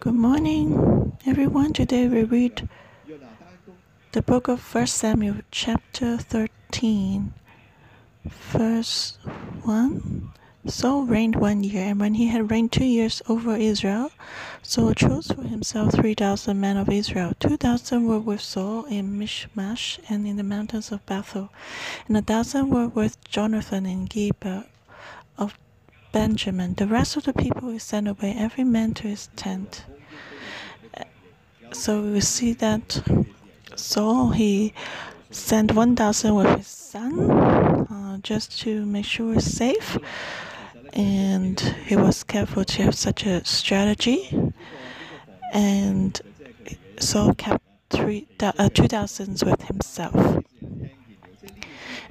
Good 0.00 0.14
morning, 0.14 1.12
everyone. 1.26 1.74
Today 1.74 2.08
we 2.08 2.24
read 2.24 2.66
the 4.12 4.22
book 4.22 4.48
of 4.48 4.74
1 4.74 4.86
Samuel, 4.86 5.42
chapter 5.50 6.16
13, 6.16 7.34
verse 8.24 9.18
1. 9.64 10.32
Saul 10.64 11.02
reigned 11.04 11.36
one 11.36 11.62
year, 11.62 11.84
and 11.84 12.00
when 12.00 12.14
he 12.14 12.28
had 12.28 12.50
reigned 12.50 12.72
two 12.72 12.86
years 12.86 13.20
over 13.28 13.54
Israel, 13.54 14.10
Saul 14.62 14.94
chose 14.94 15.26
for 15.26 15.42
himself 15.42 15.92
three 15.92 16.14
thousand 16.14 16.58
men 16.58 16.78
of 16.78 16.88
Israel. 16.88 17.34
Two 17.38 17.58
thousand 17.58 18.06
were 18.06 18.18
with 18.18 18.40
Saul 18.40 18.86
in 18.86 19.18
Michmash 19.18 20.00
and 20.08 20.26
in 20.26 20.36
the 20.36 20.42
mountains 20.42 20.90
of 20.92 21.04
Bethel, 21.04 21.50
and 22.08 22.16
a 22.16 22.22
thousand 22.22 22.70
were 22.70 22.88
with 22.88 23.22
Jonathan 23.24 23.84
in 23.84 24.08
Geba 24.08 24.64
Benjamin. 26.12 26.74
The 26.74 26.86
rest 26.86 27.16
of 27.16 27.24
the 27.24 27.32
people 27.32 27.70
he 27.70 27.78
sent 27.78 28.08
away, 28.08 28.34
every 28.36 28.64
man 28.64 28.94
to 28.94 29.08
his 29.08 29.28
tent. 29.36 29.84
So 31.72 32.02
we 32.02 32.20
see 32.20 32.52
that 32.54 33.00
Saul 33.76 34.30
he 34.30 34.74
sent 35.30 35.72
one 35.72 35.94
thousand 35.94 36.34
with 36.34 36.56
his 36.56 36.66
son, 36.66 37.30
uh, 37.30 38.18
just 38.22 38.60
to 38.62 38.84
make 38.84 39.04
sure 39.04 39.34
it's 39.34 39.46
safe, 39.46 39.96
and 40.92 41.60
he 41.86 41.94
was 41.96 42.24
careful 42.24 42.64
to 42.64 42.82
have 42.82 42.94
such 42.96 43.24
a 43.24 43.44
strategy. 43.44 44.52
And 45.52 46.20
Saul 46.98 47.34
kept 47.34 47.62
three 47.90 48.26
uh, 48.40 48.68
two 48.68 48.88
thousands 48.88 49.44
with 49.44 49.62
himself. 49.62 50.42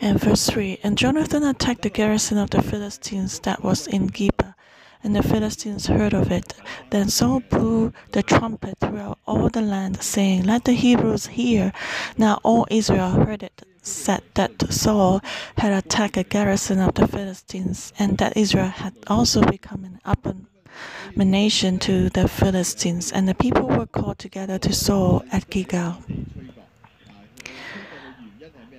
And 0.02 0.20
verse 0.20 0.50
3 0.50 0.80
And 0.84 0.98
Jonathan 0.98 1.44
attacked 1.44 1.82
the 1.82 1.90
garrison 1.90 2.38
of 2.38 2.50
the 2.50 2.62
Philistines 2.62 3.40
that 3.42 3.64
was 3.64 3.88
in 3.88 4.10
Geba, 4.10 4.56
and 5.04 5.16
the 5.16 5.24
Philistines 5.24 5.88
heard 5.88 6.14
of 6.14 6.32
it. 6.32 6.54
Then 6.90 7.10
Saul 7.10 7.42
blew 7.42 7.94
the 8.12 8.24
trumpet 8.24 8.78
throughout 8.80 9.20
all 9.28 9.50
the 9.50 9.62
land, 9.62 10.02
saying, 10.02 10.44
Let 10.44 10.66
the 10.66 10.74
Hebrews 10.74 11.28
hear. 11.28 11.74
Now 12.18 12.40
all 12.44 12.68
Israel 12.70 13.12
heard 13.12 13.44
it, 13.44 13.62
said 13.82 14.24
that 14.36 14.72
Saul 14.72 15.22
had 15.58 15.72
attacked 15.72 16.18
a 16.18 16.24
garrison 16.24 16.80
of 16.80 16.96
the 16.96 17.08
Philistines, 17.08 17.94
and 18.00 18.18
that 18.18 18.38
Israel 18.38 18.68
had 18.68 18.94
also 19.08 19.42
become 19.42 19.84
an 19.86 20.00
abomination 20.06 21.80
to 21.80 22.10
the 22.10 22.28
Philistines. 22.28 23.12
And 23.12 23.28
the 23.28 23.36
people 23.36 23.68
were 23.68 23.86
called 23.86 24.20
together 24.20 24.60
to 24.60 24.74
Saul 24.74 25.24
at 25.32 25.50
Gilgal. 25.50 25.98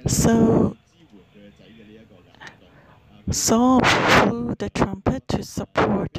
So 0.07 0.77
Saul 3.31 3.81
blew 4.25 4.57
the 4.59 4.71
trumpet 4.71 5.29
to 5.29 5.45
support 5.45 6.19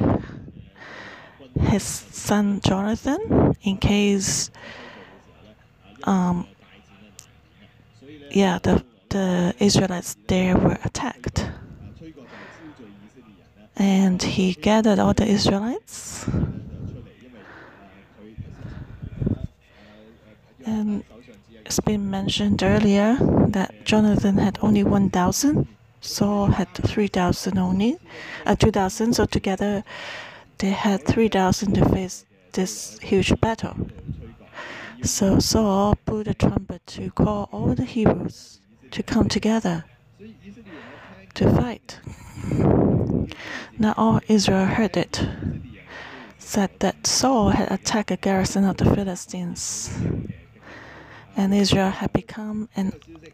his 1.59 1.83
son 1.83 2.61
Jonathan 2.61 3.53
in 3.63 3.77
case, 3.77 4.49
um, 6.03 6.47
yeah, 8.29 8.59
the, 8.63 8.83
the 9.09 9.53
Israelites 9.59 10.15
there 10.27 10.57
were 10.57 10.77
attacked. 10.85 11.49
And 13.75 14.21
he 14.23 14.53
gathered 14.53 14.99
all 14.99 15.13
the 15.13 15.25
Israelites. 15.25 16.25
And 20.65 21.03
it's 21.65 21.79
been 21.81 22.09
mentioned 22.09 22.63
earlier 22.63 23.17
that 23.49 23.83
Jonathan 23.83 24.37
had 24.37 24.57
only 24.61 24.83
1,000 24.83 25.67
Saul 26.01 26.47
had 26.47 26.73
3,000 26.73 27.57
only, 27.57 27.97
uh, 28.45 28.55
2,000. 28.55 29.13
So 29.13 29.25
together 29.25 29.83
they 30.57 30.71
had 30.71 31.05
3,000 31.05 31.73
to 31.73 31.87
face 31.89 32.25
this 32.53 32.99
huge 32.99 33.39
battle. 33.39 33.75
So 35.03 35.39
Saul 35.39 35.95
blew 36.05 36.23
the 36.23 36.33
trumpet 36.33 36.85
to 36.87 37.11
call 37.11 37.49
all 37.51 37.73
the 37.73 37.85
heroes 37.85 38.59
to 38.91 39.03
come 39.03 39.29
together 39.29 39.85
to 41.35 41.49
fight. 41.55 41.99
Now 43.79 43.93
all 43.97 44.21
Israel 44.27 44.65
heard 44.65 44.97
it, 44.97 45.27
said 46.37 46.71
that 46.79 47.07
Saul 47.07 47.49
had 47.49 47.71
attacked 47.71 48.11
a 48.11 48.17
garrison 48.17 48.65
of 48.65 48.77
the 48.77 48.85
Philistines 48.85 49.89
and 51.35 51.53
Israel 51.53 51.89
had 51.89 52.11
become 52.13 52.69
an 52.75 52.93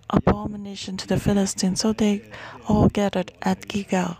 abomination 0.09 0.97
to 0.97 1.07
the 1.07 1.19
Philistines, 1.19 1.81
so 1.81 1.93
they 1.93 2.21
all 2.67 2.89
gathered 2.89 3.31
at 3.41 3.67
Gilgal. 3.67 4.17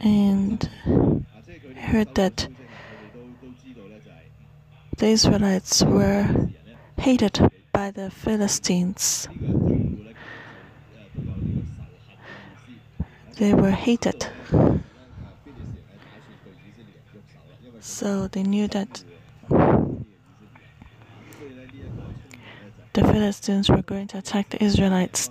And 0.00 0.68
heard 1.76 2.14
that 2.14 2.48
the 4.96 5.06
Israelites 5.06 5.82
were 5.82 6.50
hated 6.98 7.50
by 7.72 7.90
the 7.90 8.10
Philistines. 8.10 9.28
They 13.36 13.54
were 13.54 13.70
hated. 13.70 14.26
So 17.90 18.28
they 18.28 18.44
knew 18.44 18.66
that 18.68 19.04
the 22.92 23.02
Philistines 23.02 23.68
were 23.68 23.82
going 23.82 24.06
to 24.08 24.18
attack 24.18 24.48
the 24.50 24.62
Israelites. 24.64 25.28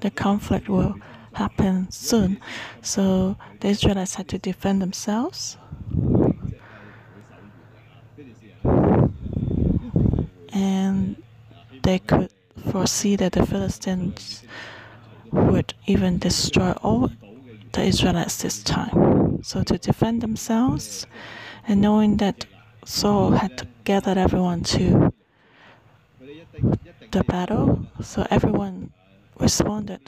The 0.00 0.10
conflict 0.10 0.68
will 0.68 0.94
happen 1.32 1.90
soon. 1.90 2.38
So 2.82 3.36
the 3.60 3.68
Israelites 3.68 4.14
had 4.14 4.28
to 4.28 4.38
defend 4.38 4.80
themselves. 4.80 5.56
And 10.52 11.16
they 11.82 11.98
could 11.98 12.30
foresee 12.70 13.16
that 13.16 13.32
the 13.32 13.44
Philistines 13.44 14.44
would 15.32 15.74
even 15.86 16.18
destroy 16.18 16.72
all 16.82 17.10
the 17.72 17.82
Israelites 17.82 18.42
this 18.42 18.62
time. 18.62 19.42
So 19.42 19.62
to 19.62 19.78
defend 19.78 20.22
themselves, 20.22 21.06
and 21.66 21.80
knowing 21.80 22.16
that 22.18 22.46
Saul 22.84 23.32
had 23.32 23.68
gathered 23.84 24.18
everyone 24.18 24.62
to 24.64 25.12
the 27.10 27.24
battle, 27.24 27.86
so 28.00 28.26
everyone 28.30 28.92
responded. 29.38 30.00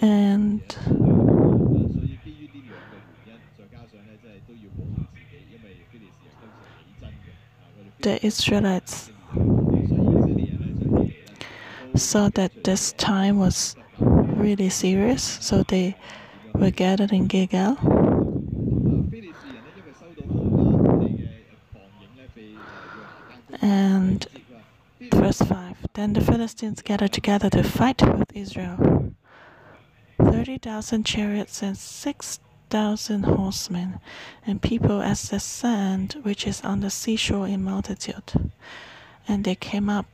And 0.00 0.62
the 8.00 8.24
Israelites 8.24 9.10
saw 11.98 12.28
that 12.30 12.64
this 12.64 12.92
time 12.92 13.38
was 13.38 13.76
really 13.98 14.70
serious, 14.70 15.38
so 15.40 15.62
they 15.62 15.96
were 16.54 16.70
gathered 16.70 17.12
in 17.12 17.26
Gilgal. 17.26 17.76
And 23.60 24.26
verse 25.12 25.38
5 25.42 25.76
Then 25.94 26.12
the 26.12 26.20
Philistines 26.20 26.82
gathered 26.82 27.12
together 27.12 27.50
to 27.50 27.62
fight 27.62 28.02
with 28.18 28.34
Israel 28.34 29.12
30,000 30.18 31.04
chariots 31.04 31.62
and 31.62 31.76
6,000 31.76 33.22
horsemen, 33.24 34.00
and 34.46 34.60
people 34.62 35.00
as 35.00 35.30
the 35.30 35.40
sand 35.40 36.16
which 36.22 36.46
is 36.46 36.60
on 36.62 36.80
the 36.80 36.90
seashore 36.90 37.46
in 37.46 37.62
multitude. 37.62 38.52
And 39.26 39.44
they 39.44 39.54
came 39.54 39.88
up 39.88 40.06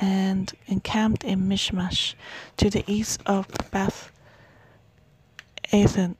and 0.00 0.52
encamped 0.66 1.24
in 1.24 1.48
Michmash 1.48 2.16
to 2.56 2.70
the 2.70 2.84
east 2.86 3.20
of 3.26 3.46
Beth 3.70 4.10
Aven. 5.72 6.16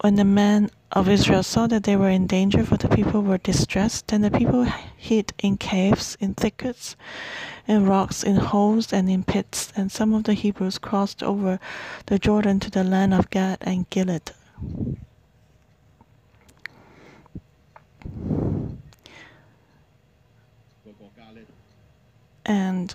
When 0.00 0.16
the 0.16 0.24
men 0.24 0.70
of 0.92 1.08
Israel 1.08 1.42
saw 1.42 1.66
that 1.68 1.84
they 1.84 1.96
were 1.96 2.10
in 2.10 2.26
danger, 2.26 2.64
for 2.64 2.76
the 2.76 2.88
people 2.88 3.22
were 3.22 3.38
distressed, 3.38 4.08
then 4.08 4.20
the 4.20 4.30
people 4.30 4.64
hid 4.96 5.32
in 5.38 5.56
caves, 5.56 6.16
in 6.20 6.34
thickets, 6.34 6.96
in 7.66 7.86
rocks, 7.86 8.22
in 8.22 8.36
holes, 8.36 8.92
and 8.92 9.08
in 9.08 9.24
pits. 9.24 9.72
And 9.74 9.90
some 9.90 10.12
of 10.12 10.24
the 10.24 10.34
Hebrews 10.34 10.78
crossed 10.78 11.22
over 11.22 11.58
the 12.06 12.18
Jordan 12.18 12.60
to 12.60 12.70
the 12.70 12.84
land 12.84 13.14
of 13.14 13.30
Gad 13.30 13.58
and 13.62 13.88
Gilead. 13.90 14.32
And 22.44 22.94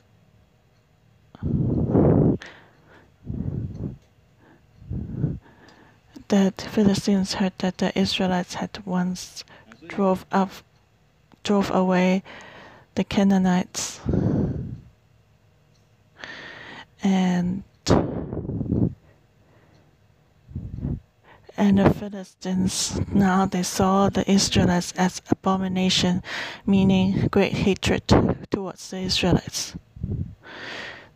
the 6.31 6.53
Philistines 6.57 7.33
heard 7.33 7.51
that 7.57 7.79
the 7.79 7.97
Israelites 7.99 8.53
had 8.53 8.69
once 8.85 9.43
drove 9.89 10.25
up, 10.31 10.49
drove 11.43 11.69
away 11.71 12.23
the 12.95 13.03
Canaanites 13.03 13.99
and 17.03 17.63
and 21.57 21.79
the 21.79 21.93
Philistines 21.93 23.01
now 23.13 23.45
they 23.45 23.63
saw 23.63 24.07
the 24.07 24.29
Israelites 24.31 24.93
as 24.95 25.21
abomination, 25.29 26.23
meaning 26.65 27.27
great 27.27 27.51
hatred 27.53 28.07
towards 28.49 28.89
the 28.89 28.99
Israelites. 28.99 29.75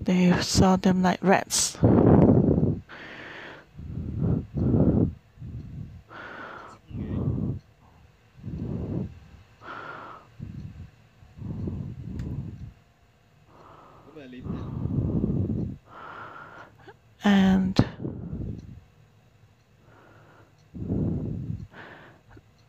They 0.01 0.33
saw 0.41 0.75
them 0.75 1.01
like 1.01 1.23
rats. 1.23 1.77
And 17.27 17.75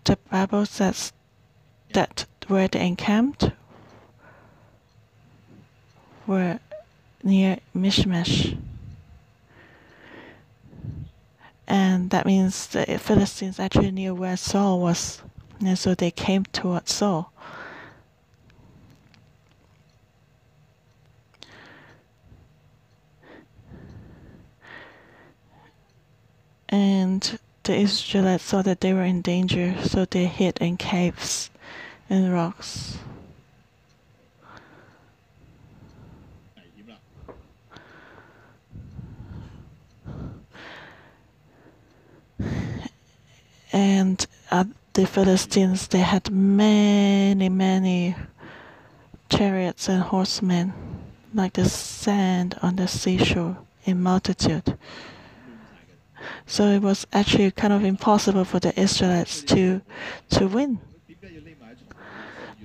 the 0.04 0.16
Bible 0.46 0.64
says 0.64 1.12
that 1.92 2.24
where 2.46 2.68
they 2.68 2.86
encamped 2.86 3.50
were 6.24 6.60
near 7.24 7.58
Michmash. 7.74 8.54
And 11.66 12.10
that 12.10 12.26
means 12.26 12.68
the 12.68 12.84
Philistines 12.98 13.58
actually 13.58 13.90
knew 13.90 14.14
where 14.14 14.36
Saul 14.36 14.78
was. 14.78 15.20
And 15.58 15.76
so 15.76 15.96
they 15.96 16.12
came 16.12 16.44
towards 16.44 16.92
Saul. 16.92 17.32
And 26.68 27.36
the 27.66 27.76
Israelites 27.76 28.44
saw 28.44 28.62
that 28.62 28.80
they 28.80 28.94
were 28.94 29.02
in 29.02 29.22
danger, 29.22 29.74
so 29.82 30.04
they 30.04 30.26
hid 30.26 30.56
in 30.58 30.76
caves 30.76 31.50
and 32.08 32.32
rocks. 32.32 32.98
And 43.72 44.24
uh, 44.50 44.64
the 44.92 45.06
Philistines, 45.06 45.88
they 45.88 45.98
had 45.98 46.30
many, 46.30 47.48
many 47.48 48.14
chariots 49.28 49.88
and 49.88 50.02
horsemen, 50.02 50.72
like 51.34 51.54
the 51.54 51.68
sand 51.68 52.56
on 52.62 52.76
the 52.76 52.86
seashore 52.86 53.58
in 53.84 54.00
multitude. 54.00 54.78
So 56.46 56.64
it 56.68 56.82
was 56.82 57.06
actually 57.12 57.50
kind 57.50 57.72
of 57.72 57.84
impossible 57.84 58.44
for 58.44 58.60
the 58.60 58.78
Israelites 58.78 59.42
to 59.44 59.80
to 60.30 60.46
win. 60.46 60.78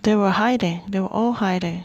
They 0.04 0.16
were 0.16 0.32
hiding. 0.32 0.82
They 0.88 1.00
were 1.00 1.08
all 1.08 1.34
hiding. 1.34 1.84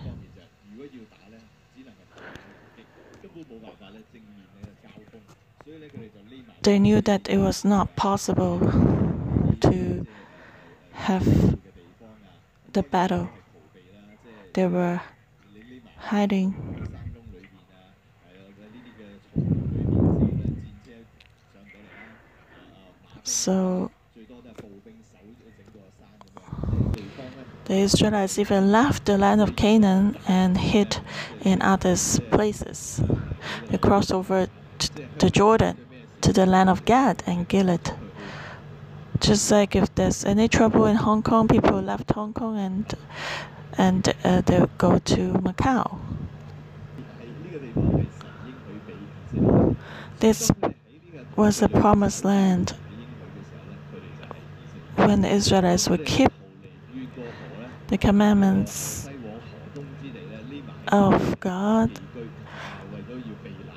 They 6.62 6.78
knew 6.78 7.00
that 7.02 7.28
it 7.28 7.38
was 7.38 7.64
not 7.64 7.94
possible 7.94 8.58
to 9.60 10.06
have 10.92 11.56
the 12.72 12.82
battle. 12.82 13.28
They 14.54 14.66
were 14.66 15.00
hiding. 15.96 16.75
So 23.26 23.90
the 27.64 27.74
Israelites 27.74 28.38
even 28.38 28.70
left 28.70 29.06
the 29.06 29.18
land 29.18 29.40
of 29.40 29.56
Canaan 29.56 30.16
and 30.28 30.56
hid 30.56 30.98
in 31.42 31.60
other 31.60 31.96
places. 32.30 33.02
They 33.68 33.78
crossed 33.78 34.12
over 34.12 34.46
to 35.18 35.28
Jordan 35.28 35.76
to 36.20 36.32
the 36.32 36.46
land 36.46 36.70
of 36.70 36.84
Gad 36.84 37.24
and 37.26 37.48
Gilead. 37.48 37.90
Just 39.18 39.50
like 39.50 39.74
if 39.74 39.92
there's 39.96 40.24
any 40.24 40.46
trouble 40.46 40.86
in 40.86 40.94
Hong 40.94 41.24
Kong, 41.24 41.48
people 41.48 41.80
left 41.82 42.12
Hong 42.12 42.32
Kong 42.32 42.56
and 42.56 42.94
and 43.76 44.14
uh, 44.22 44.40
they 44.42 44.64
go 44.78 44.98
to 44.98 45.32
Macau. 45.32 45.98
This 50.20 50.52
was 51.34 51.58
the 51.58 51.68
promised 51.68 52.24
land 52.24 52.76
when 54.96 55.22
the 55.22 55.30
Israelites 55.30 55.88
would 55.88 56.04
keep 56.04 56.32
the 57.88 57.98
commandments 57.98 59.08
of 60.88 61.38
God 61.40 61.90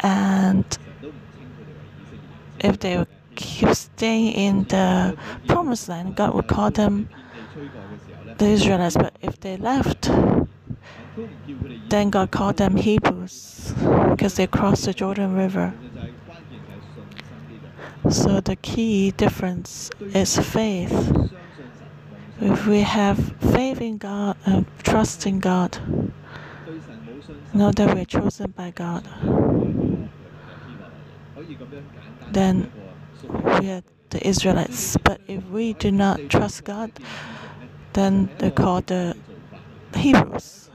and 0.02 0.78
if 2.60 2.80
they 2.80 2.98
would 2.98 3.08
keep 3.36 3.74
staying 3.74 4.34
in 4.34 4.64
the 4.66 5.18
promised 5.48 5.90
land, 5.90 6.16
God 6.16 6.34
would 6.34 6.48
call 6.48 6.72
them 6.72 7.10
the 8.38 8.46
Israelites. 8.46 8.96
But 8.96 9.16
if 9.22 9.40
they 9.40 9.58
left, 9.58 10.10
then 11.90 12.10
God 12.10 12.32
called 12.32 12.58
them 12.58 12.76
Hebrews 12.76 13.74
because 14.10 14.36
they 14.36 14.48
crossed 14.48 14.86
the 14.86 14.94
Jordan 14.94 15.36
River. 15.36 15.74
So 18.08 18.40
the 18.40 18.56
key 18.56 19.12
difference 19.12 19.92
is 20.00 20.38
faith. 20.40 20.92
If 22.42 22.66
we 22.66 22.82
have 22.82 23.34
faith 23.52 23.82
in 23.82 23.98
God 23.98 24.38
and 24.46 24.66
trust 24.84 25.28
in 25.28 25.40
God, 25.40 25.78
know 27.54 27.72
that 27.72 27.94
we're 27.94 28.06
chosen 28.06 28.52
by 28.52 28.72
God, 28.72 29.08
then 32.32 32.72
we 33.60 33.70
are 33.70 33.84
the 34.10 34.28
Israelites. 34.28 34.98
But 34.98 35.20
if 35.28 35.46
we 35.50 35.74
do 35.74 35.92
not 35.92 36.30
trust 36.30 36.64
God, 36.64 36.92
then 37.94 38.30
they're 38.38 38.52
called 38.52 38.88
the 38.88 39.16
Hebrews. 39.96 40.70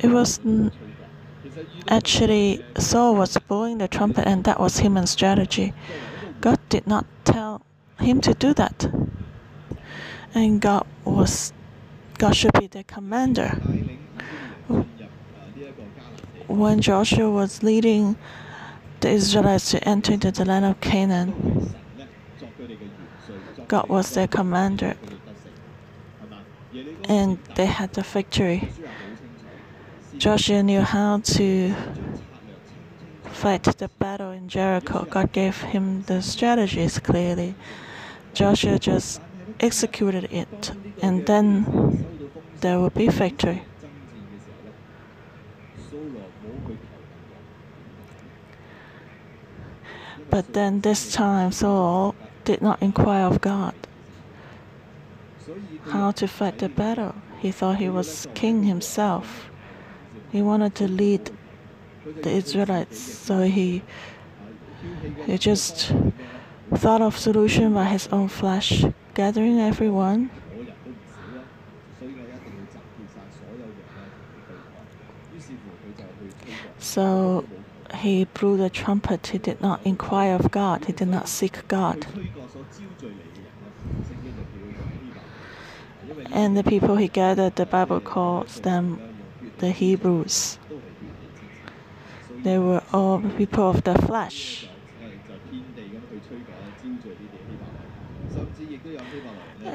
It 0.00 0.10
was 0.10 0.40
actually 1.88 2.64
Saul 2.78 3.14
was 3.14 3.36
blowing 3.36 3.78
the 3.78 3.88
trumpet, 3.88 4.26
and 4.26 4.44
that 4.44 4.58
was 4.60 4.78
human 4.78 5.06
strategy. 5.06 5.72
God 6.40 6.58
did 6.68 6.86
not 6.86 7.06
tell 7.24 7.62
him 7.98 8.20
to 8.20 8.34
do 8.34 8.54
that, 8.54 8.90
and 10.34 10.60
God 10.60 10.86
was 11.04 11.52
God 12.18 12.36
should 12.36 12.52
be 12.58 12.66
the 12.66 12.84
commander. 12.84 13.48
When 16.46 16.80
Joshua 16.80 17.30
was 17.30 17.62
leading 17.62 18.16
the 19.00 19.10
Israelites 19.10 19.70
to 19.70 19.88
enter 19.88 20.12
into 20.12 20.30
the 20.30 20.44
land 20.44 20.64
of 20.64 20.80
Canaan, 20.80 21.74
God 23.68 23.88
was 23.88 24.14
their 24.14 24.28
commander, 24.28 24.94
and 27.08 27.38
they 27.56 27.66
had 27.66 27.92
the 27.94 28.02
victory. 28.02 28.68
Joshua 30.18 30.62
knew 30.62 30.82
how 30.82 31.18
to 31.18 31.74
fight 33.24 33.64
the 33.64 33.88
battle 33.98 34.30
in 34.30 34.48
Jericho. 34.48 35.04
God 35.08 35.32
gave 35.32 35.60
him 35.62 36.02
the 36.02 36.22
strategies 36.22 36.98
clearly. 36.98 37.54
Joshua 38.34 38.78
just 38.78 39.20
executed 39.58 40.24
it, 40.32 40.72
and 41.02 41.26
then 41.26 42.06
there 42.60 42.78
will 42.78 42.90
be 42.90 43.08
victory. 43.08 43.62
But 50.30 50.52
then 50.52 50.80
this 50.80 51.12
time, 51.12 51.52
Saul 51.52 52.14
did 52.44 52.62
not 52.62 52.80
inquire 52.80 53.26
of 53.26 53.40
God 53.40 53.74
how 55.90 56.10
to 56.12 56.26
fight 56.28 56.58
the 56.58 56.68
battle. 56.68 57.14
He 57.38 57.50
thought 57.50 57.76
he 57.76 57.88
was 57.88 58.26
king 58.34 58.62
himself. 58.64 59.50
He 60.32 60.40
wanted 60.40 60.74
to 60.76 60.88
lead 60.88 61.30
the 62.22 62.30
Israelites, 62.30 62.98
so 62.98 63.42
he 63.42 63.82
he 65.26 65.36
just 65.36 65.92
thought 66.74 67.02
of 67.02 67.18
solution 67.18 67.74
by 67.74 67.84
his 67.84 68.08
own 68.08 68.28
flesh, 68.28 68.84
gathering 69.14 69.60
everyone. 69.60 70.30
So 76.78 77.44
he 77.94 78.24
blew 78.24 78.56
the 78.56 78.70
trumpet. 78.70 79.28
He 79.28 79.38
did 79.38 79.60
not 79.60 79.80
inquire 79.84 80.34
of 80.34 80.50
God. 80.50 80.86
He 80.86 80.92
did 80.92 81.08
not 81.08 81.28
seek 81.28 81.68
God. 81.68 82.06
And 86.30 86.56
the 86.56 86.64
people 86.64 86.96
he 86.96 87.08
gathered, 87.08 87.56
the 87.56 87.66
Bible 87.66 88.00
calls 88.00 88.60
them 88.60 89.11
the 89.62 89.70
Hebrews. 89.70 90.58
They 92.42 92.58
were 92.58 92.82
all 92.92 93.20
people 93.38 93.70
of 93.70 93.84
the 93.84 93.94
flesh. 93.94 94.66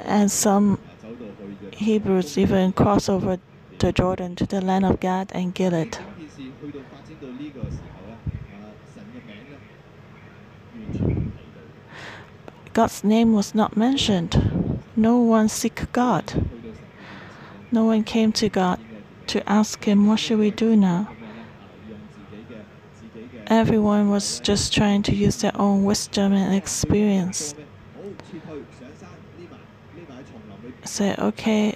And 0.04 0.30
some 0.30 0.78
Hebrews 1.72 2.38
even 2.38 2.74
crossed 2.74 3.10
over 3.10 3.40
the 3.80 3.94
Jordan 3.94 4.36
to 4.36 4.46
the 4.46 4.60
land 4.60 4.84
of 4.86 5.00
Gad 5.00 5.32
and 5.34 5.56
Gilead. 5.56 5.98
God's 12.74 13.04
name 13.06 13.32
was 13.32 13.56
not 13.56 13.78
mentioned. 13.78 14.82
No 14.98 15.18
one 15.20 15.48
seek 15.48 15.90
God. 15.94 16.26
No 17.72 17.86
one 17.86 18.04
came 18.04 18.34
to 18.34 18.50
God 18.50 18.80
to 19.28 19.50
ask 19.50 19.84
him, 19.84 20.08
What 20.08 20.20
should 20.20 20.40
we 20.40 20.52
do 20.52 20.76
now? 20.76 21.10
Everyone 23.48 24.10
was 24.10 24.42
just 24.42 24.74
trying 24.74 25.04
to 25.04 25.16
use 25.16 25.38
their 25.38 25.54
own 25.56 25.86
wisdom 25.86 26.34
and 26.34 26.54
experience. 26.54 27.56
Say, 30.84 31.16
okay, 31.18 31.76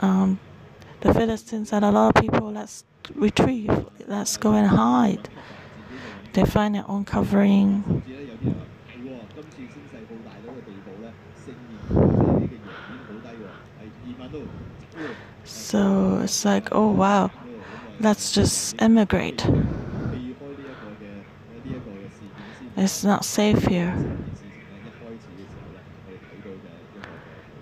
um, 0.00 0.40
the 1.00 1.14
Philistines 1.14 1.70
had 1.70 1.84
a 1.84 1.90
lot 1.90 2.16
of 2.16 2.22
people, 2.22 2.50
let's 2.50 2.82
retrieve, 3.14 3.86
let's 4.06 4.36
go 4.36 4.54
and 4.54 4.66
hide. 4.66 5.28
They 6.32 6.44
find 6.44 6.74
their 6.74 6.84
own 6.88 7.04
covering. 7.04 8.02
So 15.44 16.15
it's 16.26 16.44
like, 16.44 16.70
oh 16.72 16.90
wow, 16.90 17.30
let's 18.00 18.32
just 18.32 18.74
emigrate. 18.82 19.46
It's 22.76 23.04
not 23.04 23.24
safe 23.24 23.64
here. 23.66 23.94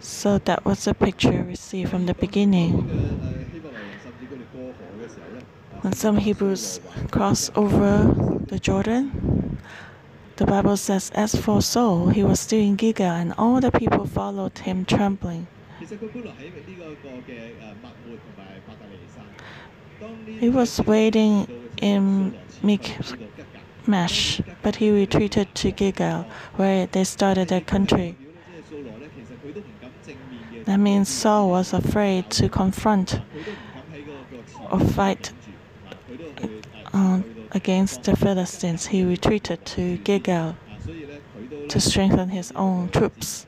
So 0.00 0.38
that 0.38 0.64
was 0.64 0.86
the 0.86 0.94
picture 0.94 1.44
we 1.46 1.56
see 1.56 1.84
from 1.84 2.06
the 2.06 2.14
beginning. 2.14 2.72
When 5.82 5.92
some 5.92 6.16
Hebrews 6.16 6.80
crossed 7.10 7.54
over 7.54 8.14
the 8.48 8.58
Jordan, 8.58 9.58
the 10.36 10.46
Bible 10.46 10.78
says, 10.78 11.10
As 11.14 11.34
for 11.34 11.60
Saul, 11.60 12.08
he 12.08 12.24
was 12.24 12.40
still 12.40 12.60
in 12.60 12.76
Gilgal, 12.76 13.12
and 13.12 13.34
all 13.36 13.60
the 13.60 13.70
people 13.70 14.06
followed 14.06 14.56
him 14.60 14.86
trembling. 14.86 15.48
He 20.40 20.48
was 20.48 20.80
waiting 20.80 21.46
in 21.76 22.34
Michmash, 22.62 24.40
but 24.62 24.76
he 24.76 24.90
retreated 24.90 25.54
to 25.56 25.70
Gilgal, 25.72 26.26
where 26.56 26.86
they 26.86 27.04
started 27.04 27.48
their 27.48 27.60
country. 27.60 28.16
That 30.64 30.78
means 30.78 31.08
Saul 31.08 31.50
was 31.50 31.74
afraid 31.74 32.30
to 32.30 32.48
confront 32.48 33.20
or 34.70 34.80
fight 34.80 35.32
uh, 36.94 37.20
against 37.52 38.04
the 38.04 38.16
Philistines. 38.16 38.86
He 38.86 39.04
retreated 39.04 39.66
to 39.66 39.98
Gilgal 39.98 40.56
to 41.68 41.80
strengthen 41.80 42.30
his 42.30 42.52
own 42.52 42.88
troops. 42.88 43.46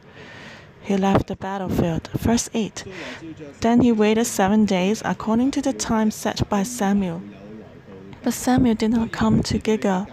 He 0.87 0.97
left 0.97 1.26
the 1.26 1.35
battlefield. 1.35 2.09
Verse 2.14 2.49
8 2.55 2.85
Then 3.61 3.81
he 3.81 3.90
waited 3.90 4.25
seven 4.26 4.64
days 4.66 5.02
according 5.05 5.50
to 5.52 5.61
the 5.61 5.73
time 5.73 6.12
set 6.12 6.49
by 6.49 6.62
Samuel. 6.62 7.23
But 8.23 8.35
Samuel 8.35 8.76
did 8.76 8.93
not 8.93 9.11
come 9.11 9.43
to 9.43 9.59
Gilgal, 9.59 10.07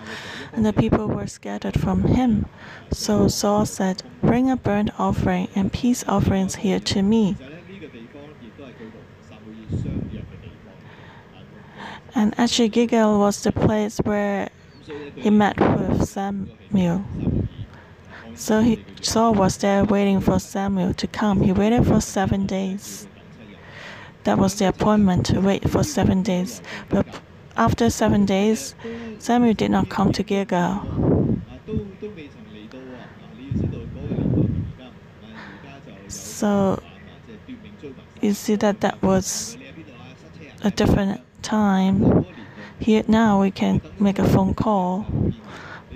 and 0.52 0.66
the 0.66 0.74
people 0.74 1.08
were 1.08 1.28
scattered 1.28 1.80
from 1.80 2.04
him. 2.06 2.48
So 2.92 3.28
Saul 3.28 3.68
said, 3.68 4.02
Bring 4.22 4.50
a 4.50 4.58
burnt 4.58 4.90
offering 5.00 5.48
and 5.54 5.72
peace 5.72 6.04
offerings 6.08 6.56
here 6.56 6.80
to 6.80 7.04
me. 7.04 7.38
And 12.16 12.34
actually, 12.40 12.70
Gilgal 12.70 13.20
was 13.20 13.44
the 13.44 13.52
place 13.52 13.98
where 14.00 14.50
he 15.16 15.30
met 15.30 15.60
with 15.60 16.10
Samuel. 16.10 17.06
So 18.36 18.62
he, 18.62 18.84
Saul 19.02 19.34
was 19.34 19.58
there 19.58 19.86
waiting 19.86 20.20
for 20.20 20.40
Samuel 20.40 20.94
to 20.96 21.08
come. 21.08 21.42
He 21.42 21.52
waited 21.52 21.86
for 21.86 22.02
seven 22.02 22.46
days. 22.46 23.08
That 24.24 24.38
was 24.38 24.56
the 24.56 24.68
appointment 24.68 25.26
to 25.28 25.40
wait 25.40 25.70
for 25.70 25.84
seven 25.84 26.24
days. 26.24 26.62
But 26.90 27.06
after 27.56 27.90
seven 27.90 28.26
days, 28.26 28.74
Samuel 29.20 29.54
did 29.54 29.72
not 29.72 29.90
come 29.90 30.12
to 30.14 30.24
Gilgal. 30.24 30.82
So 36.08 36.82
you 38.22 38.34
see 38.34 38.56
that 38.56 38.82
that 38.82 39.02
was 39.02 39.58
a 40.64 40.72
different 40.72 41.22
time. 41.42 42.26
Here 42.80 43.04
now 43.08 43.42
we 43.42 43.52
can 43.52 43.82
make 44.00 44.20
a 44.20 44.28
phone 44.28 44.54
call, 44.54 45.06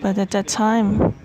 but 0.01 0.17
at 0.17 0.31
that 0.31 0.47
time 0.47 1.16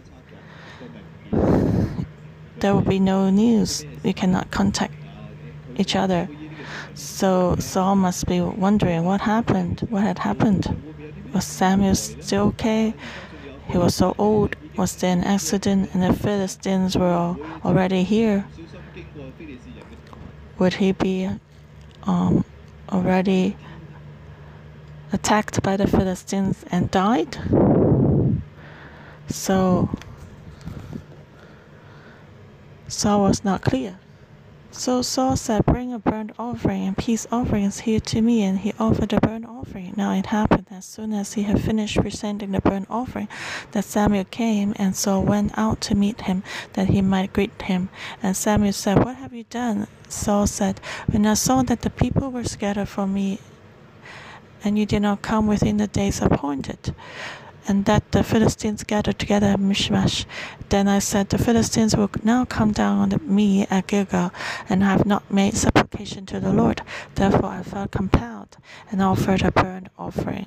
there 2.62 2.72
will 2.74 2.80
be 2.80 3.00
no 3.00 3.28
news. 3.28 3.84
We 4.04 4.12
cannot 4.12 4.52
contact 4.52 4.94
each 5.76 5.96
other. 5.96 6.28
So 6.94 7.56
Saul 7.58 7.96
must 7.96 8.26
be 8.26 8.40
wondering 8.40 9.04
what 9.04 9.20
happened, 9.20 9.80
what 9.90 10.04
had 10.04 10.20
happened. 10.20 10.64
Was 11.34 11.44
Samuel 11.44 11.96
still 11.96 12.46
okay? 12.48 12.94
He 13.68 13.78
was 13.78 13.96
so 13.96 14.14
old. 14.16 14.54
Was 14.76 14.94
there 14.96 15.12
an 15.12 15.24
accident 15.24 15.90
and 15.92 16.02
the 16.04 16.12
Philistines 16.12 16.96
were 16.96 17.36
already 17.64 18.04
here? 18.04 18.46
Would 20.58 20.74
he 20.74 20.92
be 20.92 21.28
um, 22.04 22.44
already 22.90 23.56
attacked 25.12 25.62
by 25.62 25.76
the 25.76 25.88
Philistines 25.88 26.64
and 26.70 26.90
died? 26.92 27.36
So 29.28 29.88
Saul 32.92 33.22
was 33.22 33.42
not 33.42 33.62
clear. 33.62 33.98
So 34.70 35.02
Saul 35.02 35.36
said, 35.36 35.64
Bring 35.64 35.92
a 35.92 35.98
burnt 35.98 36.32
offering 36.38 36.86
and 36.86 36.96
peace 36.96 37.26
offerings 37.32 37.80
here 37.80 38.00
to 38.00 38.20
me. 38.20 38.42
And 38.42 38.58
he 38.58 38.74
offered 38.78 39.08
the 39.08 39.20
burnt 39.20 39.46
offering. 39.46 39.94
Now 39.96 40.12
it 40.12 40.26
happened 40.26 40.66
as 40.70 40.84
soon 40.84 41.12
as 41.12 41.32
he 41.32 41.42
had 41.42 41.60
finished 41.60 41.98
presenting 41.98 42.52
the 42.52 42.60
burnt 42.60 42.86
offering 42.90 43.28
that 43.72 43.84
Samuel 43.84 44.24
came, 44.24 44.74
and 44.76 44.94
Saul 44.94 45.22
went 45.24 45.56
out 45.58 45.80
to 45.82 45.94
meet 45.94 46.22
him 46.22 46.42
that 46.74 46.88
he 46.88 47.02
might 47.02 47.32
greet 47.32 47.62
him. 47.62 47.88
And 48.22 48.36
Samuel 48.36 48.72
said, 48.72 49.04
What 49.04 49.16
have 49.16 49.32
you 49.32 49.44
done? 49.44 49.88
Saul 50.08 50.46
said, 50.46 50.80
When 51.10 51.26
I 51.26 51.34
saw 51.34 51.62
that 51.62 51.80
the 51.80 51.90
people 51.90 52.30
were 52.30 52.44
scattered 52.44 52.88
from 52.88 53.14
me, 53.14 53.40
and 54.64 54.78
you 54.78 54.86
did 54.86 55.00
not 55.00 55.22
come 55.22 55.46
within 55.46 55.78
the 55.78 55.86
days 55.86 56.20
appointed, 56.22 56.94
and 57.68 57.84
that 57.84 58.10
the 58.12 58.24
Philistines 58.24 58.82
gathered 58.84 59.18
together 59.18 59.46
at 59.46 59.60
Michmash. 59.60 60.26
Then 60.68 60.88
I 60.88 60.98
said, 60.98 61.28
The 61.28 61.38
Philistines 61.38 61.96
will 61.96 62.10
now 62.22 62.44
come 62.44 62.72
down 62.72 63.12
on 63.12 63.20
me 63.22 63.66
at 63.70 63.86
Gilgal, 63.86 64.32
and 64.68 64.82
I 64.82 64.90
have 64.90 65.06
not 65.06 65.30
made 65.30 65.54
supplication 65.54 66.26
to 66.26 66.40
the 66.40 66.52
Lord. 66.52 66.82
Therefore 67.14 67.50
I 67.50 67.62
felt 67.62 67.90
compelled 67.92 68.56
and 68.90 69.02
offered 69.02 69.42
a 69.42 69.52
burnt 69.52 69.88
offering. 69.98 70.46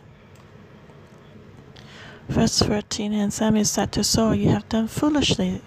Verse 2.28 2.60
13 2.60 3.14
And 3.14 3.32
Samuel 3.32 3.66
said 3.66 3.92
to 3.94 4.04
Saul, 4.04 4.36
You 4.36 4.50
have 4.50 4.68
done 4.68 4.88
foolishly. 4.88 5.62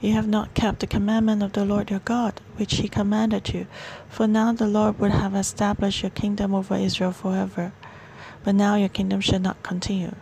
You 0.00 0.12
have 0.12 0.28
not 0.28 0.52
kept 0.52 0.80
the 0.80 0.86
commandment 0.86 1.42
of 1.42 1.52
the 1.52 1.64
Lord 1.64 1.90
your 1.90 2.00
God, 2.00 2.40
which 2.56 2.76
he 2.76 2.88
commanded 2.88 3.54
you. 3.54 3.66
For 4.08 4.26
now 4.26 4.52
the 4.52 4.66
Lord 4.66 4.98
would 4.98 5.12
have 5.12 5.34
established 5.34 6.02
your 6.02 6.10
kingdom 6.10 6.54
over 6.54 6.74
Israel 6.74 7.12
forever. 7.12 7.72
But 8.44 8.54
now 8.56 8.76
your 8.76 8.90
kingdom 8.90 9.20
shall 9.20 9.40
not 9.40 9.62
continue. 9.62 10.14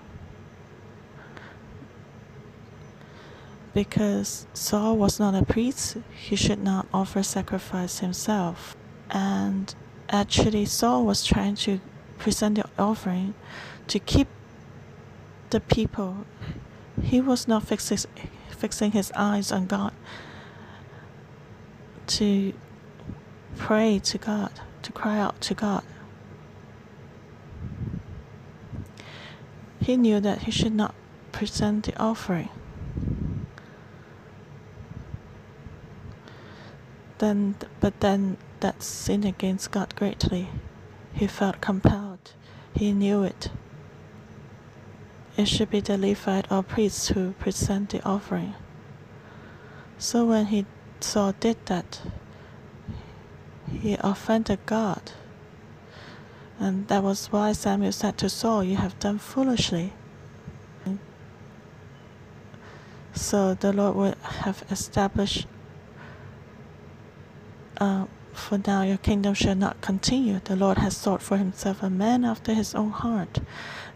Because 3.75 4.47
Saul 4.55 4.97
was 4.97 5.19
not 5.19 5.35
a 5.35 5.45
priest, 5.45 5.97
he 6.17 6.37
should 6.37 6.63
not 6.63 6.87
offer 6.95 7.23
sacrifice 7.23 7.99
himself. 7.99 8.77
And 9.11 9.75
actually, 10.09 10.65
Saul 10.65 11.05
was 11.05 11.25
trying 11.25 11.57
to 11.57 11.81
present 12.19 12.55
the 12.55 12.65
offering 12.79 13.35
to 13.89 13.99
keep 13.99 14.29
the 15.51 15.61
people. 15.61 16.25
He 17.03 17.21
was 17.21 17.49
not 17.49 17.65
fixing, 17.65 17.99
fixing 18.51 18.93
his 18.93 19.11
eyes 19.13 19.51
on 19.51 19.67
God 19.67 19.93
to 22.07 22.53
pray 23.57 23.99
to 23.99 24.19
God, 24.19 24.53
to 24.83 24.93
cry 24.93 25.19
out 25.19 25.41
to 25.43 25.55
God. 25.55 25.83
He 29.81 29.97
knew 29.97 30.21
that 30.21 30.43
he 30.43 30.51
should 30.51 30.75
not 30.75 30.95
present 31.33 31.85
the 31.85 31.99
offering. 32.01 32.49
Then, 37.25 37.57
but 37.81 38.01
then 38.01 38.37
that 38.61 38.83
sin 38.83 39.25
against 39.25 39.71
God 39.71 39.97
greatly. 39.97 40.49
He 41.13 41.27
felt 41.27 41.61
compelled. 41.61 42.33
He 42.75 42.93
knew 42.93 43.23
it. 43.23 43.51
It 45.37 45.49
should 45.49 45.71
be 45.71 45.81
the 45.81 45.97
Levite 45.97 46.51
or 46.53 46.63
priest 46.63 47.09
who 47.11 47.33
present 47.33 47.91
the 47.91 48.03
offering. 48.05 48.55
So 49.99 50.27
when 50.27 50.47
he 50.47 50.67
Saul 51.01 51.35
did 51.41 51.57
that, 51.67 52.03
he 53.71 53.97
offended 54.01 54.61
God. 54.67 55.13
And 56.59 56.87
that 56.89 57.03
was 57.03 57.33
why 57.33 57.53
Samuel 57.53 57.93
said 57.93 58.17
to 58.19 58.29
Saul, 58.29 58.63
You 58.63 58.77
have 58.77 58.99
done 58.99 59.19
foolishly. 59.19 59.93
So 63.15 63.55
the 63.55 63.73
Lord 63.73 63.95
would 63.97 64.15
have 64.19 64.65
established, 64.71 65.47
uh, 67.79 68.07
for 68.33 68.59
now 68.67 68.83
your 68.83 68.99
kingdom 68.99 69.35
shall 69.35 69.55
not 69.55 69.81
continue. 69.81 70.41
The 70.45 70.57
Lord 70.57 70.79
has 70.79 70.97
sought 70.97 71.23
for 71.23 71.37
himself 71.37 71.83
a 71.83 71.91
man 71.91 72.25
after 72.25 72.55
his 72.55 72.75
own 72.75 72.91
heart, 72.91 73.39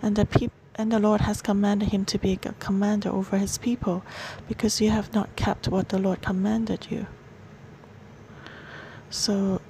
and 0.03 0.17
the. 0.17 0.51
And 0.81 0.93
the 0.93 1.01
Lord 1.01 1.23
has 1.23 1.43
commanded 1.43 1.89
him 1.89 2.05
to 2.05 2.21
be 2.21 2.35
a 2.35 2.53
commander 2.61 3.09
over 3.11 3.37
his 3.37 3.59
people, 3.59 4.05
because 4.47 4.81
you 4.81 4.91
have 4.91 5.13
not 5.13 5.35
kept 5.35 5.67
what 5.67 5.89
the 5.89 5.99
Lord 5.99 6.23
commanded 6.23 6.87
you. 6.89 7.09
So 9.11 9.61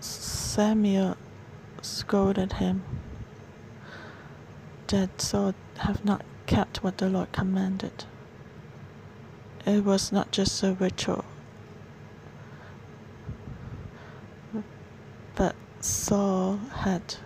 Samuel 0.00 1.16
scolded 1.82 2.54
him 2.54 2.82
that 4.88 5.20
Saul 5.22 5.54
have 5.78 6.04
not 6.04 6.24
kept 6.46 6.82
what 6.82 6.98
the 6.98 7.08
Lord 7.08 7.30
commanded. 7.30 8.04
It 9.64 9.84
was 9.84 10.10
not 10.10 10.32
just 10.32 10.64
a 10.64 10.72
ritual, 10.72 11.24
but 15.36 15.54
Saul 15.80 16.58
had 16.72 17.16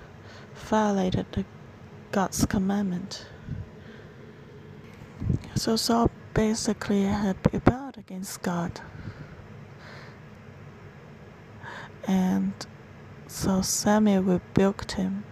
violated 0.55 1.27
the 1.33 1.45
God's 2.13 2.45
commandment. 2.47 3.27
So 5.55 5.77
Saul 5.77 6.11
basically 6.35 7.05
had 7.05 7.37
rebelled 7.53 7.99
against 7.99 8.43
God. 8.43 8.81
And 12.07 12.53
so 13.27 13.63
Samuel 13.63 14.23
rebuked 14.23 14.93
him, 14.93 15.25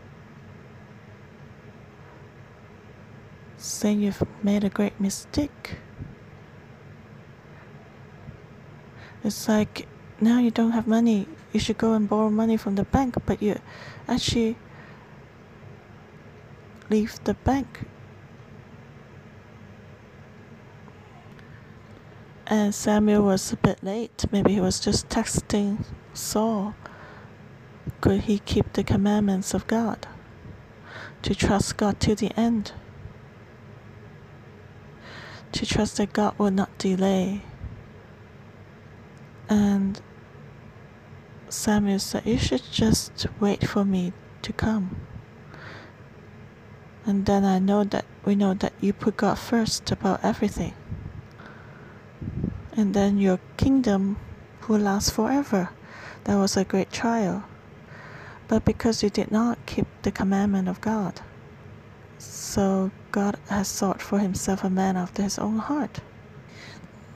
saying, 3.57 4.01
You've 4.01 4.23
made 4.43 4.65
a 4.65 4.69
great 4.69 5.01
mistake. 5.01 5.79
It's 9.25 9.49
like 9.49 9.89
now 10.21 10.39
you 10.39 10.51
don't 10.51 10.71
have 10.71 10.87
money, 10.87 11.27
you 11.53 11.61
should 11.61 11.79
go 11.79 11.93
and 11.95 12.09
borrow 12.09 12.31
money 12.31 12.57
from 12.57 12.75
the 12.75 12.85
bank, 12.85 13.17
but 13.27 13.43
you 13.43 13.59
actually 14.07 14.57
leave 16.91 17.23
the 17.25 17.35
bank. 17.35 17.87
And 22.47 22.75
Samuel 22.75 23.23
was 23.25 23.53
a 23.53 23.57
bit 23.57 23.83
late. 23.85 24.25
Maybe 24.33 24.55
he 24.55 24.61
was 24.61 24.81
just 24.81 25.09
texting 25.11 25.85
Saul. 26.15 26.75
Could 28.01 28.23
he 28.23 28.39
keep 28.39 28.73
the 28.73 28.83
commandments 28.83 29.53
of 29.53 29.67
God? 29.67 30.07
To 31.23 31.35
trust 31.35 31.77
God 31.77 32.01
to 32.01 32.15
the 32.15 32.33
end. 32.39 32.73
To 35.53 35.67
trust 35.67 35.99
that 35.99 36.13
God 36.13 36.39
will 36.39 36.51
not 36.51 36.77
delay. 36.79 37.43
And 39.51 40.01
Samuel 41.53 41.99
said, 41.99 42.27
You 42.27 42.39
should 42.39 42.63
just 42.71 43.27
wait 43.41 43.67
for 43.67 43.85
me 43.85 44.13
to 44.43 44.53
come. 44.53 44.97
And 47.07 47.25
then 47.27 47.45
I 47.45 47.59
know 47.59 47.85
that 47.85 48.05
we 48.25 48.35
know 48.35 48.55
that 48.55 48.75
you 48.81 48.93
put 48.93 49.17
God 49.17 49.39
first 49.39 49.91
about 49.91 50.23
everything. 50.23 50.75
And 52.73 52.95
then 52.95 53.19
your 53.19 53.41
kingdom 53.57 54.19
will 54.69 54.81
last 54.81 55.13
forever. 55.13 55.71
That 56.25 56.37
was 56.37 56.57
a 56.57 56.65
great 56.65 56.93
trial. 56.93 57.45
But 58.47 58.65
because 58.65 59.03
you 59.03 59.11
did 59.11 59.31
not 59.31 59.59
keep 59.67 59.87
the 60.03 60.11
commandment 60.11 60.69
of 60.69 60.81
God, 60.81 61.21
so 62.19 62.91
God 63.13 63.39
has 63.49 63.69
sought 63.69 64.03
for 64.03 64.19
himself 64.19 64.65
a 64.65 64.71
man 64.71 64.97
after 64.97 65.23
his 65.23 65.39
own 65.39 65.59
heart. 65.59 66.01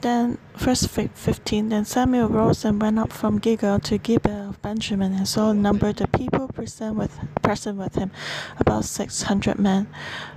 Then, 0.03 0.37
verse 0.57 0.85
15 0.85 1.69
Then 1.69 1.85
Samuel 1.85 2.27
rose 2.27 2.65
and 2.65 2.81
went 2.81 2.99
up 2.99 3.13
from 3.13 3.39
Gilgal 3.39 3.79
to 3.79 3.97
Gibeah 3.97 4.49
of 4.49 4.61
Benjamin, 4.61 5.13
and 5.13 5.25
Saul 5.25 5.53
numbered 5.53 5.95
the 5.95 6.09
people 6.09 6.49
present 6.49 6.97
with, 6.97 7.17
present 7.41 7.77
with 7.77 7.95
him, 7.95 8.11
about 8.59 8.83
600 8.83 9.57
men. 9.57 9.87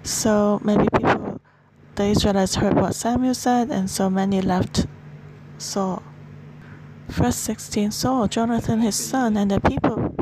So 0.05 0.61
maybe 0.62 0.87
people, 0.96 1.40
the 1.96 2.05
Israelites 2.05 2.55
heard 2.55 2.76
what 2.76 2.94
Samuel 2.94 3.35
said, 3.35 3.72
and 3.72 3.90
so 3.90 4.09
many 4.09 4.40
left 4.40 4.87
Saul. 5.59 6.00
Verse 7.09 7.35
16 7.35 7.90
Saul, 7.90 8.29
Jonathan 8.29 8.79
his 8.79 8.94
son, 8.94 9.37
and 9.37 9.50
the 9.50 9.61
people 9.61 10.14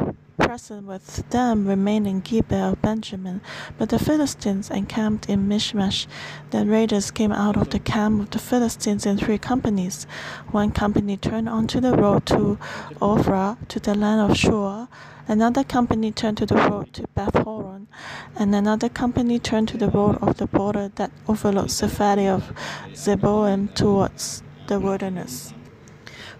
present 0.55 0.87
with 0.87 1.29
them 1.31 1.67
remained 1.67 2.07
in 2.07 2.21
Gibeah 2.21 2.71
of 2.71 2.81
Benjamin. 2.81 3.41
But 3.77 3.89
the 3.89 3.99
Philistines 3.99 4.71
encamped 4.71 5.29
in 5.29 5.49
Michmash. 5.49 6.07
Then 6.51 6.69
raiders 6.69 7.11
came 7.11 7.33
out 7.33 7.57
of 7.57 7.71
the 7.71 7.81
camp 7.81 8.23
of 8.23 8.31
the 8.31 8.39
Philistines 8.39 9.05
in 9.05 9.19
three 9.19 9.37
companies. 9.37 10.07
One 10.53 10.71
company 10.71 11.17
turned 11.17 11.49
onto 11.49 11.81
the 11.81 11.97
road 11.97 12.25
to 12.27 12.57
Ophrah, 13.03 13.57
to 13.67 13.81
the 13.81 13.97
land 13.97 14.31
of 14.31 14.37
Shur. 14.37 14.87
Another 15.27 15.65
company 15.65 16.13
turned 16.13 16.39
to 16.39 16.47
the 16.47 16.55
road 16.55 16.93
to 16.93 17.09
Beth 17.17 17.35
Horon, 17.35 17.89
and 18.37 18.55
another 18.55 18.89
company 18.89 19.41
turned 19.41 19.67
to 19.71 19.77
the 19.77 19.91
road 19.91 20.19
of 20.23 20.37
the 20.37 20.47
border 20.47 20.93
that 20.95 21.11
overlooks 21.27 21.81
the 21.81 21.89
valley 21.89 22.29
of 22.29 22.53
Zeboim 22.93 23.75
towards 23.75 24.45
the 24.69 24.79
wilderness. 24.79 25.53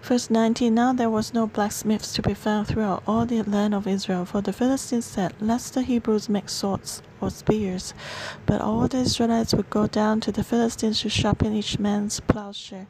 Verse 0.05 0.29
19 0.29 0.71
Now 0.71 0.93
there 0.93 1.09
was 1.09 1.33
no 1.33 1.47
blacksmiths 1.47 2.13
to 2.13 2.21
be 2.21 2.35
found 2.35 2.67
throughout 2.67 3.01
all 3.07 3.25
the 3.25 3.41
land 3.41 3.73
of 3.73 3.87
Israel, 3.87 4.23
for 4.23 4.39
the 4.39 4.53
Philistines 4.53 5.03
said, 5.03 5.33
Lest 5.41 5.73
the 5.73 5.81
Hebrews 5.81 6.29
make 6.29 6.47
swords 6.47 7.01
or 7.19 7.31
spears. 7.31 7.95
But 8.45 8.61
all 8.61 8.87
the 8.87 8.99
Israelites 8.99 9.55
would 9.55 9.71
go 9.71 9.87
down 9.87 10.21
to 10.21 10.31
the 10.31 10.43
Philistines 10.43 11.01
to 11.01 11.09
sharpen 11.09 11.55
each 11.55 11.79
man's 11.79 12.19
plowshare, 12.19 12.85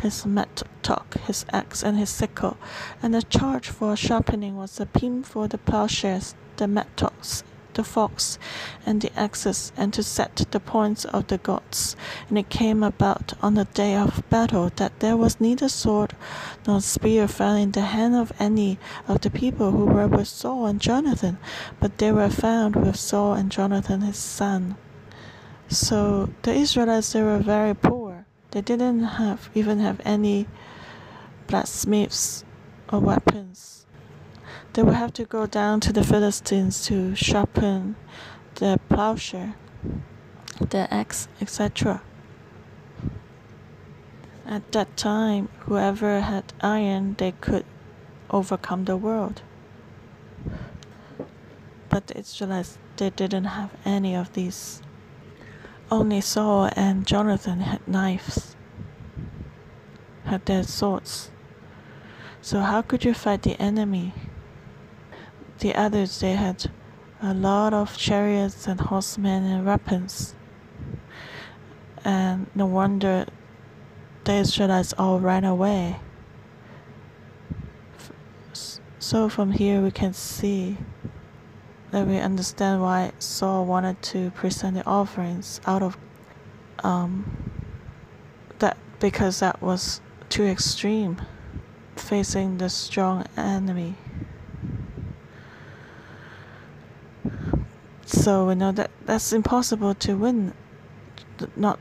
his 0.00 0.24
mattock, 0.24 1.14
his 1.26 1.44
axe, 1.52 1.82
and 1.82 1.98
his 1.98 2.08
sickle. 2.08 2.56
And 3.02 3.14
the 3.14 3.22
charge 3.22 3.68
for 3.68 3.96
sharpening 3.96 4.56
was 4.56 4.78
a 4.78 4.86
pim 4.86 5.24
for 5.24 5.48
the 5.48 5.58
plowshares, 5.58 6.36
the 6.56 6.68
mattocks, 6.68 7.42
the 7.80 7.84
fox 7.84 8.38
and 8.84 9.00
the 9.00 9.18
axes, 9.18 9.72
and 9.74 9.90
to 9.94 10.02
set 10.02 10.44
the 10.50 10.60
points 10.60 11.06
of 11.06 11.28
the 11.28 11.38
goads. 11.38 11.96
And 12.28 12.36
it 12.36 12.50
came 12.50 12.82
about 12.82 13.32
on 13.40 13.54
the 13.54 13.64
day 13.64 13.96
of 13.96 14.22
battle 14.28 14.70
that 14.76 15.00
there 15.00 15.16
was 15.16 15.40
neither 15.40 15.70
sword 15.70 16.14
nor 16.66 16.82
spear 16.82 17.26
fell 17.26 17.54
in 17.54 17.70
the 17.72 17.86
hand 17.96 18.14
of 18.14 18.34
any 18.38 18.78
of 19.08 19.22
the 19.22 19.30
people 19.30 19.70
who 19.70 19.86
were 19.86 20.08
with 20.08 20.28
Saul 20.28 20.66
and 20.66 20.78
Jonathan, 20.78 21.38
but 21.80 21.96
they 21.96 22.12
were 22.12 22.28
found 22.28 22.76
with 22.76 22.96
Saul 22.96 23.32
and 23.32 23.50
Jonathan 23.50 24.02
his 24.02 24.18
son. 24.18 24.76
So 25.68 26.28
the 26.42 26.52
Israelites 26.52 27.14
they 27.14 27.22
were 27.22 27.38
very 27.38 27.74
poor. 27.74 28.26
They 28.50 28.60
didn't 28.60 29.04
have 29.04 29.48
even 29.54 29.78
have 29.78 30.02
any 30.04 30.48
blacksmiths 31.46 32.44
or 32.92 33.00
weapons 33.00 33.79
they 34.72 34.82
would 34.82 34.94
have 34.94 35.12
to 35.14 35.24
go 35.24 35.46
down 35.46 35.80
to 35.80 35.92
the 35.92 36.04
Philistines 36.04 36.84
to 36.86 37.14
sharpen 37.14 37.96
their 38.56 38.76
plowshare, 38.76 39.54
their 40.60 40.86
axe, 40.90 41.28
etc. 41.40 42.02
At 44.46 44.70
that 44.72 44.96
time, 44.96 45.48
whoever 45.60 46.20
had 46.20 46.52
iron, 46.60 47.14
they 47.18 47.32
could 47.32 47.64
overcome 48.30 48.84
the 48.84 48.96
world. 48.96 49.42
But 51.88 52.06
the 52.06 52.18
Israelites, 52.18 52.78
they 52.96 53.10
didn't 53.10 53.44
have 53.44 53.70
any 53.84 54.14
of 54.14 54.32
these. 54.32 54.82
Only 55.90 56.20
Saul 56.20 56.70
and 56.76 57.06
Jonathan 57.06 57.60
had 57.60 57.86
knives, 57.88 58.54
had 60.24 60.46
their 60.46 60.62
swords. 60.62 61.30
So, 62.40 62.60
how 62.60 62.82
could 62.82 63.04
you 63.04 63.12
fight 63.12 63.42
the 63.42 63.60
enemy? 63.60 64.14
The 65.60 65.74
others, 65.74 66.20
they 66.20 66.32
had 66.32 66.70
a 67.22 67.34
lot 67.34 67.74
of 67.74 67.96
chariots 67.96 68.66
and 68.66 68.80
horsemen 68.80 69.44
and 69.44 69.66
weapons. 69.66 70.34
And 72.02 72.46
no 72.54 72.64
wonder 72.64 73.26
the 74.24 74.32
Israelites 74.34 74.94
all 74.98 75.20
ran 75.20 75.44
away. 75.44 76.00
So 78.98 79.28
from 79.28 79.52
here 79.52 79.82
we 79.82 79.90
can 79.90 80.14
see 80.14 80.78
that 81.90 82.06
we 82.06 82.18
understand 82.18 82.80
why 82.80 83.12
Saul 83.18 83.66
wanted 83.66 84.00
to 84.02 84.30
present 84.30 84.74
the 84.76 84.86
offerings 84.86 85.60
out 85.66 85.82
of 85.82 85.98
um, 86.84 87.52
that 88.60 88.78
because 88.98 89.40
that 89.40 89.60
was 89.60 90.00
too 90.28 90.44
extreme 90.44 91.20
facing 91.96 92.58
the 92.58 92.68
strong 92.70 93.26
enemy. 93.36 93.96
So 98.20 98.48
we 98.48 98.54
know 98.54 98.70
that 98.72 98.90
that's 99.06 99.32
impossible 99.32 99.94
to 99.94 100.14
win. 100.14 100.52
Not 101.56 101.78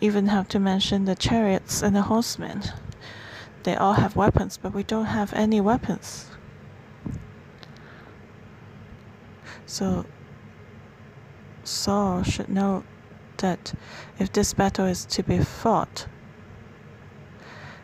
even 0.00 0.28
have 0.28 0.46
to 0.50 0.60
mention 0.60 1.06
the 1.06 1.16
chariots 1.16 1.82
and 1.82 1.96
the 1.96 2.02
horsemen. 2.02 2.62
They 3.64 3.74
all 3.74 3.94
have 3.94 4.14
weapons, 4.14 4.56
but 4.62 4.72
we 4.72 4.84
don't 4.84 5.06
have 5.06 5.32
any 5.32 5.60
weapons. 5.60 6.30
So 9.66 10.06
Saul 11.64 12.22
should 12.22 12.48
know 12.48 12.84
that 13.38 13.74
if 14.20 14.32
this 14.32 14.54
battle 14.54 14.86
is 14.86 15.04
to 15.06 15.24
be 15.24 15.38
fought, 15.38 16.06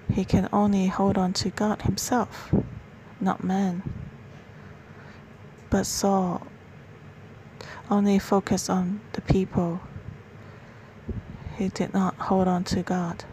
he 0.08 0.24
can 0.24 0.48
only 0.52 0.86
hold 0.86 1.18
on 1.18 1.32
to 1.32 1.50
God 1.50 1.82
Himself, 1.82 2.54
not 3.20 3.42
man. 3.42 3.82
But 5.68 5.84
Saul 5.84 6.46
only 7.92 8.18
focused 8.18 8.70
on 8.70 9.00
the 9.12 9.20
people. 9.20 9.78
He 11.58 11.68
did 11.68 11.92
not 11.92 12.14
hold 12.16 12.48
on 12.48 12.64
to 12.64 12.82
God. 12.82 13.24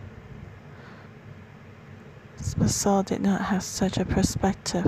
But 2.58 2.70
Saul 2.70 3.04
did 3.04 3.22
not 3.22 3.42
have 3.42 3.64
such 3.64 3.98
a 3.98 4.04
perspective. 4.04 4.86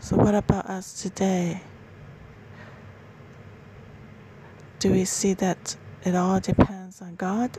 So, 0.00 0.16
what 0.16 0.34
about 0.34 0.66
us 0.66 1.02
today? 1.02 1.60
Do 4.78 4.92
we 4.92 5.04
see 5.04 5.34
that 5.34 5.76
it 6.02 6.14
all 6.14 6.40
depends 6.40 7.02
on 7.02 7.16
God 7.16 7.50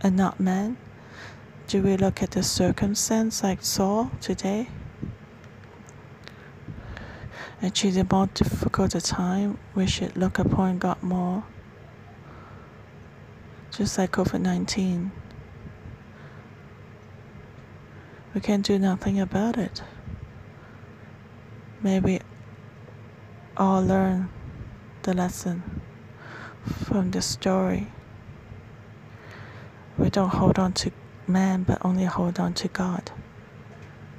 and 0.00 0.16
not 0.16 0.40
man? 0.40 0.76
Do 1.68 1.82
we 1.82 1.96
look 1.96 2.20
at 2.20 2.32
the 2.32 2.42
circumstance 2.42 3.44
like 3.44 3.62
Saul 3.62 4.10
today? 4.20 4.68
Actually, 7.62 8.00
a 8.00 8.06
more 8.10 8.26
difficult 8.26 8.90
time, 9.02 9.58
we 9.74 9.86
should 9.86 10.14
look 10.14 10.38
upon 10.38 10.78
God 10.78 11.02
more. 11.02 11.42
Just 13.70 13.96
like 13.96 14.12
COVID 14.12 14.40
19. 14.40 15.10
We 18.34 18.40
can 18.42 18.60
do 18.60 18.78
nothing 18.78 19.18
about 19.18 19.56
it. 19.56 19.82
Maybe 21.82 22.20
all 23.56 23.82
learn 23.82 24.28
the 25.02 25.14
lesson 25.14 25.80
from 26.84 27.10
the 27.10 27.22
story. 27.22 27.88
We 29.96 30.10
don't 30.10 30.28
hold 30.28 30.58
on 30.58 30.74
to 30.74 30.90
man, 31.26 31.62
but 31.62 31.82
only 31.82 32.04
hold 32.04 32.38
on 32.38 32.52
to 32.54 32.68
God 32.68 33.10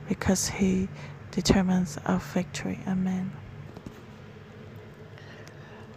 because 0.08 0.47
He 0.47 0.89
determines 1.38 2.00
our 2.08 2.17
victory. 2.17 2.80
Amen. 2.88 3.32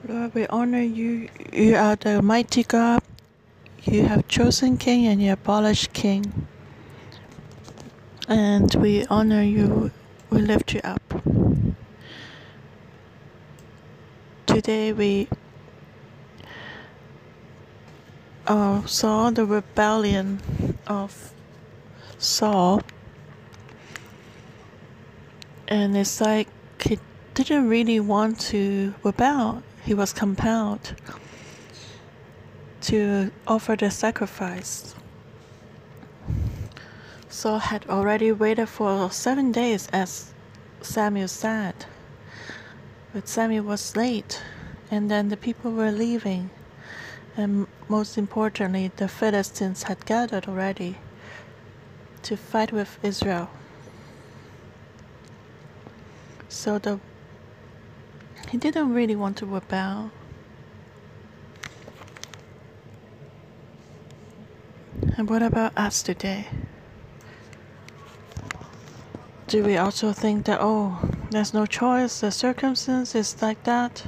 Lord, 0.06 0.34
we 0.34 0.46
honor 0.48 0.82
you. 0.82 1.30
You 1.50 1.76
are 1.76 1.96
the 1.96 2.20
mighty 2.20 2.62
God. 2.62 3.02
You 3.84 4.04
have 4.04 4.28
chosen 4.28 4.76
King 4.76 5.06
and 5.06 5.22
you 5.22 5.32
abolished 5.32 5.94
King. 5.94 6.46
And 8.28 8.74
we 8.74 9.06
honor 9.06 9.42
you. 9.42 9.90
We 10.28 10.42
lift 10.42 10.74
you 10.74 10.82
up. 10.84 11.02
Today 14.44 14.92
we 14.92 15.26
uh, 18.46 18.84
saw 18.84 19.30
the 19.30 19.46
rebellion 19.46 20.40
of 20.86 21.32
Saul 22.18 22.82
and 25.70 25.96
it's 25.96 26.20
like 26.20 26.48
he 26.82 26.98
didn't 27.34 27.68
really 27.68 28.00
want 28.00 28.40
to 28.40 28.92
rebel. 29.04 29.62
He 29.84 29.94
was 29.94 30.12
compelled 30.12 30.94
to 32.82 33.30
offer 33.46 33.76
the 33.76 33.90
sacrifice. 33.90 34.94
Saul 37.28 37.60
had 37.60 37.86
already 37.88 38.32
waited 38.32 38.68
for 38.68 39.10
seven 39.12 39.52
days, 39.52 39.88
as 39.92 40.32
Samuel 40.82 41.28
said. 41.28 41.86
But 43.12 43.28
Samuel 43.28 43.64
was 43.64 43.96
late, 43.96 44.42
and 44.90 45.08
then 45.10 45.28
the 45.28 45.36
people 45.36 45.70
were 45.70 45.92
leaving. 45.92 46.50
And 47.36 47.68
most 47.88 48.18
importantly, 48.18 48.90
the 48.96 49.08
Philistines 49.08 49.84
had 49.84 50.04
gathered 50.04 50.48
already 50.48 50.98
to 52.22 52.36
fight 52.36 52.72
with 52.72 52.98
Israel. 53.04 53.48
So 56.50 56.80
the 56.80 56.98
he 58.50 58.58
didn't 58.58 58.92
really 58.92 59.14
want 59.14 59.36
to 59.36 59.46
rebel. 59.46 60.10
And 65.16 65.30
what 65.30 65.42
about 65.42 65.72
us 65.78 66.02
today? 66.02 66.48
Do 69.46 69.62
we 69.62 69.76
also 69.76 70.12
think 70.12 70.46
that 70.46 70.58
oh, 70.60 70.98
there's 71.30 71.54
no 71.54 71.66
choice, 71.66 72.20
the 72.20 72.32
circumstance 72.32 73.14
is 73.14 73.40
like 73.40 73.62
that? 73.62 74.06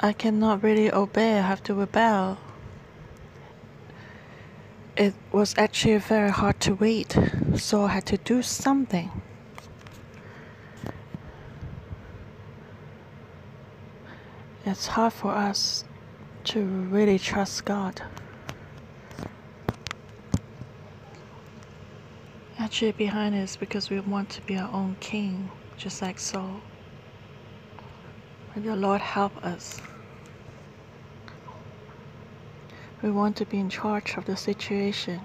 I 0.00 0.14
cannot 0.14 0.62
really 0.62 0.90
obey, 0.90 1.38
I 1.38 1.42
have 1.42 1.62
to 1.64 1.74
rebel. 1.74 2.38
It 4.96 5.12
was 5.30 5.54
actually 5.58 5.98
very 5.98 6.30
hard 6.30 6.58
to 6.60 6.74
wait, 6.74 7.16
so 7.56 7.84
I 7.84 7.88
had 7.88 8.06
to 8.06 8.16
do 8.16 8.40
something. 8.40 9.10
It's 14.70 14.86
hard 14.86 15.12
for 15.14 15.32
us 15.32 15.84
to 16.44 16.62
really 16.62 17.18
trust 17.18 17.64
God. 17.64 18.02
Actually, 22.58 22.92
behind 22.92 23.34
is 23.34 23.56
because 23.56 23.88
we 23.88 23.98
want 24.00 24.28
to 24.30 24.42
be 24.42 24.58
our 24.58 24.70
own 24.72 24.96
king, 25.00 25.50
just 25.78 26.02
like 26.02 26.18
Saul. 26.18 26.60
May 28.54 28.62
the 28.62 28.76
Lord 28.76 29.00
help 29.00 29.36
us. 29.44 29.80
We 33.00 33.10
want 33.10 33.36
to 33.36 33.46
be 33.46 33.58
in 33.58 33.70
charge 33.70 34.16
of 34.16 34.26
the 34.26 34.36
situation. 34.36 35.20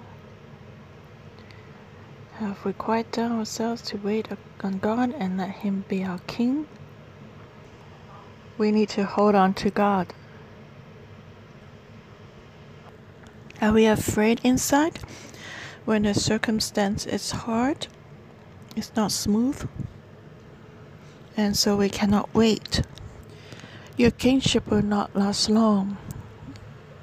Have 2.34 2.64
we 2.64 2.72
quiet 2.72 3.12
down 3.12 3.32
ourselves 3.32 3.82
to 3.82 3.98
wait 3.98 4.28
on 4.62 4.78
God 4.78 5.14
and 5.18 5.36
let 5.36 5.50
Him 5.50 5.84
be 5.88 6.02
our 6.02 6.20
king? 6.26 6.66
We 8.56 8.70
need 8.70 8.88
to 8.90 9.04
hold 9.04 9.34
on 9.34 9.54
to 9.54 9.70
God. 9.70 10.12
Are 13.60 13.72
we 13.72 13.86
afraid 13.86 14.40
inside 14.44 14.98
when 15.84 16.02
the 16.02 16.14
circumstance 16.14 17.06
is 17.06 17.30
hard? 17.30 17.86
It's 18.76 18.92
not 18.94 19.12
smooth. 19.12 19.68
And 21.36 21.56
so 21.56 21.76
we 21.76 21.88
cannot 21.88 22.32
wait. 22.34 22.82
Your 23.96 24.10
kingship 24.10 24.68
will 24.68 24.82
not 24.82 25.14
last 25.16 25.48
long. 25.48 25.96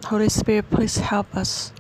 Holy 0.06 0.30
Spirit, 0.30 0.70
please 0.70 0.98
help 0.98 1.36
us. 1.36 1.74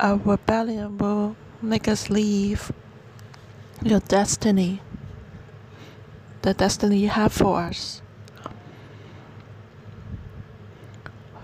Our 0.00 0.16
rebellion 0.16 0.98
will 0.98 1.36
make 1.60 1.86
us 1.86 2.10
leave 2.10 2.72
your 3.82 4.00
destiny 4.00 4.80
the 6.42 6.54
destiny 6.54 6.98
you 6.98 7.08
have 7.08 7.32
for 7.32 7.60
us. 7.60 8.02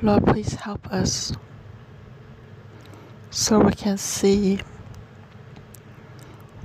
Lord, 0.02 0.26
please 0.26 0.54
help 0.54 0.86
us 0.92 1.32
so 3.30 3.60
we 3.60 3.72
can 3.72 3.96
see 3.98 4.60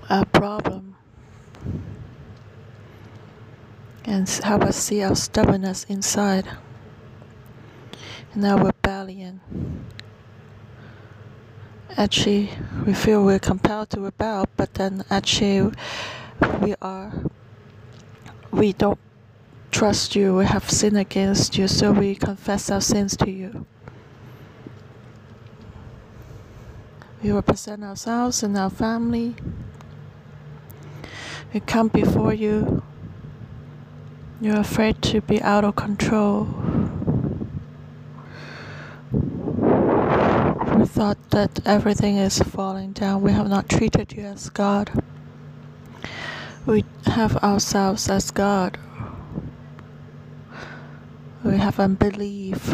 a 0.10 0.26
problem 0.26 0.96
and 4.06 4.28
help 4.30 4.64
us 4.64 4.76
see 4.76 5.02
our 5.02 5.16
stubbornness 5.16 5.84
inside 5.86 6.48
and 8.34 8.46
our 8.46 8.66
rebellion. 8.66 9.42
Actually, 11.96 12.50
we 12.86 12.94
feel 12.94 13.24
we're 13.24 13.40
compelled 13.40 13.90
to 13.92 14.02
rebel, 14.02 14.48
but 14.58 14.74
then 14.74 15.04
actually, 15.10 15.72
we 16.62 16.76
are 16.82 17.14
we 18.54 18.74
don't 18.74 19.00
trust 19.72 20.16
you, 20.16 20.36
we 20.36 20.46
have 20.46 20.70
sinned 20.70 20.98
against 20.98 21.58
you, 21.58 21.68
so 21.68 21.92
we 21.92 22.16
confess 22.16 22.70
our 22.70 22.82
sins 22.82 23.18
to 23.18 23.30
you. 23.30 23.66
We 27.24 27.32
represent 27.32 27.84
ourselves 27.84 28.44
and 28.44 28.58
our 28.58 28.70
family. 28.70 29.36
We 31.54 31.62
come 31.62 31.88
before 31.88 32.34
you. 32.34 32.84
You're 34.42 34.60
afraid 34.60 35.02
to 35.04 35.22
be 35.22 35.42
out 35.42 35.64
of 35.64 35.76
control. 35.76 36.48
We 40.78 40.86
thought 40.86 41.14
thought 41.14 41.30
that 41.30 41.66
everything 41.66 42.18
is 42.18 42.40
falling 42.40 42.94
down. 42.94 43.22
We 43.22 43.32
have 43.32 43.50
not 43.50 43.70
treated 43.70 44.14
you 44.14 44.24
as 44.24 44.50
God. 44.50 44.92
We 46.66 46.86
have 47.08 47.36
ourselves 47.38 48.10
as 48.10 48.32
God. 48.32 48.78
We 51.44 51.58
have 51.58 51.78
unbelief. 51.78 52.74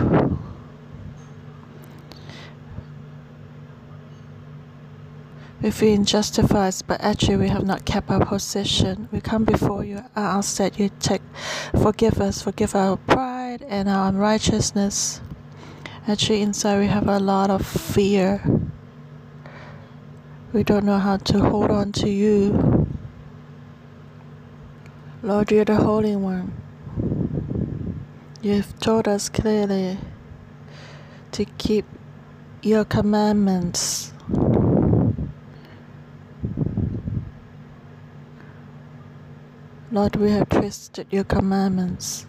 We 5.62 5.72
feel 5.72 6.04
justified, 6.04 6.76
but 6.86 7.02
actually 7.02 7.38
we 7.38 7.48
have 7.50 7.66
not 7.66 7.86
kept 7.86 8.12
our 8.12 8.24
position. 8.24 9.10
We 9.12 9.22
come 9.22 9.44
before 9.44 9.84
you 9.84 9.98
and 9.98 10.08
ask 10.16 10.58
that 10.58 10.80
you 10.80 10.92
take, 11.00 11.24
forgive 11.82 12.22
us, 12.22 12.44
forgive 12.44 12.76
our 12.76 12.96
pride 12.96 13.64
and 13.68 13.90
our 13.90 14.10
unrighteousness. 14.10 15.20
Actually, 16.08 16.44
inside 16.44 16.80
we 16.80 16.88
have 16.88 17.08
a 17.08 17.20
lot 17.20 17.50
of 17.50 17.66
fear. 17.66 18.42
We 20.54 20.64
don't 20.64 20.86
know 20.86 21.00
how 21.00 21.18
to 21.18 21.40
hold 21.40 21.72
on 21.72 21.92
to 21.94 22.10
you. 22.10 22.79
Lord, 25.22 25.52
you're 25.52 25.66
the 25.66 25.76
Holy 25.76 26.16
One. 26.16 26.54
You've 28.42 28.80
told 28.80 29.06
us 29.06 29.28
clearly 29.28 29.98
to 31.34 31.44
keep 31.58 31.84
your 32.64 32.86
commandments. 32.86 34.14
Lord, 39.92 40.16
we 40.16 40.32
have 40.32 40.48
twisted 40.48 41.08
your 41.12 41.26
commandments. 41.26 42.26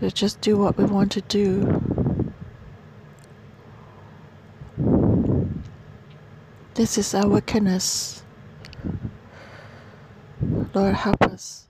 We 0.00 0.10
just 0.10 0.40
do 0.40 0.56
what 0.56 0.78
we 0.78 0.86
want 0.86 1.12
to 1.12 1.20
do. 1.20 2.13
This 6.74 6.98
is 6.98 7.14
our 7.14 7.28
wickedness. 7.28 8.24
Lord, 10.74 10.96
help 10.96 11.22
us. 11.22 11.68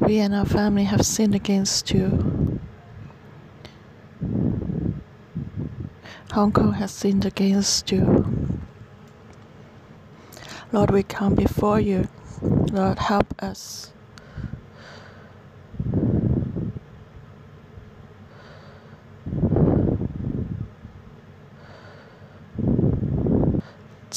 We 0.00 0.18
and 0.18 0.34
our 0.34 0.44
family 0.44 0.84
have 0.84 1.06
sinned 1.06 1.34
against 1.34 1.92
you. 1.92 2.60
Hong 6.32 6.52
Kong 6.52 6.74
has 6.74 6.90
sinned 6.90 7.24
against 7.24 7.90
you. 7.90 8.26
Lord, 10.72 10.90
we 10.90 11.02
come 11.02 11.34
before 11.34 11.80
you. 11.80 12.06
Lord, 12.42 12.98
help 12.98 13.34
us. 13.42 13.94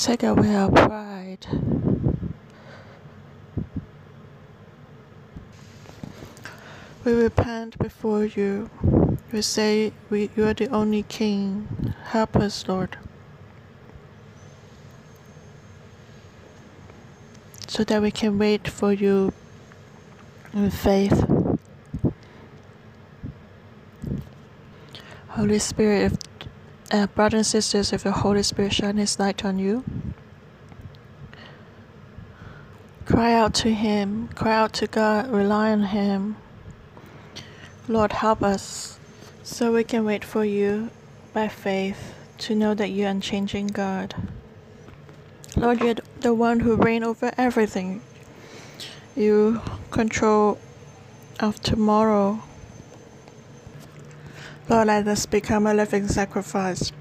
Take 0.01 0.23
away 0.23 0.55
our 0.55 0.71
pride. 0.71 1.45
We 7.03 7.12
repent 7.12 7.77
before 7.77 8.23
you. 8.23 8.69
We 9.33 9.41
say 9.41 9.91
we, 10.09 10.29
you 10.38 10.47
are 10.47 10.53
the 10.53 10.69
only 10.69 11.03
King. 11.03 11.93
Help 12.05 12.38
us, 12.38 12.65
Lord. 12.65 12.97
So 17.67 17.83
that 17.83 18.01
we 18.01 18.09
can 18.09 18.39
wait 18.39 18.69
for 18.69 18.93
you 18.93 19.33
in 20.53 20.71
faith. 20.71 21.29
Holy 25.27 25.59
Spirit, 25.59 26.28
uh, 26.91 27.08
brothers 27.08 27.38
and 27.38 27.45
sisters, 27.45 27.93
if 27.93 28.04
the 28.04 28.12
Holy 28.12 28.43
Spirit 28.43 28.73
shine 28.73 28.97
His 28.97 29.19
light 29.19 29.45
on 29.45 29.60
you, 29.60 29.84
cry 33.06 33.34
out 33.34 33.54
to 33.56 33.73
Him, 33.73 34.30
cry 34.36 34.56
out 34.56 34.73
to 34.73 34.88
God, 34.88 35.30
rely 35.30 35.71
on 35.71 35.84
Him. 35.84 36.38
Lord, 37.88 38.12
help 38.13 38.43
us 38.43 38.99
so 39.43 39.73
we 39.73 39.84
can 39.84 40.06
wait 40.06 40.23
for 40.23 40.45
you 40.45 40.89
by 41.34 41.47
faith 41.47 42.13
to 42.39 42.56
know 42.56 42.73
that 42.73 42.89
you're 42.89 43.10
unchanging 43.10 43.67
God. 43.67 44.15
Lord, 45.56 45.82
you're 45.82 45.95
the 46.21 46.34
one 46.34 46.62
who 46.62 46.75
reign 46.75 47.04
over 47.04 47.32
everything. 47.38 48.02
You 49.15 49.62
control 49.91 50.60
of 51.39 51.62
tomorrow. 51.62 52.41
Lord, 54.69 54.86
let 54.86 55.08
us 55.08 55.25
become 55.25 55.65
a 55.65 55.73
living 55.73 56.08
sacrifice 56.08 56.91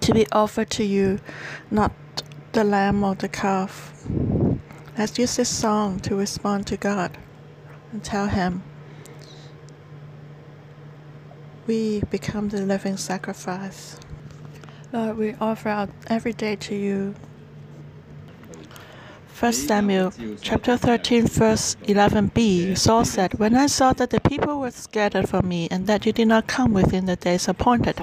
to 0.00 0.12
be 0.12 0.26
offered 0.32 0.70
to 0.70 0.82
you, 0.82 1.20
not 1.70 1.92
the 2.50 2.64
lamb 2.64 3.04
or 3.04 3.14
the 3.14 3.28
calf. 3.28 4.04
Let's 4.98 5.16
use 5.16 5.36
this 5.36 5.48
song 5.48 6.00
to 6.00 6.16
respond 6.16 6.66
to 6.66 6.76
God 6.76 7.16
and 7.92 8.02
tell 8.02 8.26
Him 8.26 8.64
we 11.68 12.02
become 12.10 12.48
the 12.48 12.62
living 12.62 12.96
sacrifice. 12.96 13.96
Lord, 14.92 15.16
we 15.16 15.34
offer 15.34 15.68
out 15.68 15.90
every 16.08 16.32
day 16.32 16.56
to 16.56 16.74
you. 16.74 17.14
1 19.38 19.52
Samuel 19.52 20.12
chapter 20.42 20.76
13, 20.76 21.26
verse 21.26 21.76
11b, 21.88 22.78
Saul 22.78 23.04
said, 23.04 23.34
When 23.34 23.56
I 23.56 23.66
saw 23.66 23.92
that 23.94 24.10
the 24.10 24.20
people 24.20 24.60
were 24.60 24.70
scattered 24.70 25.28
from 25.28 25.48
me, 25.48 25.66
and 25.72 25.88
that 25.88 26.06
you 26.06 26.12
did 26.12 26.28
not 26.28 26.46
come 26.46 26.72
within 26.72 27.06
the 27.06 27.16
days 27.16 27.48
appointed, 27.48 27.98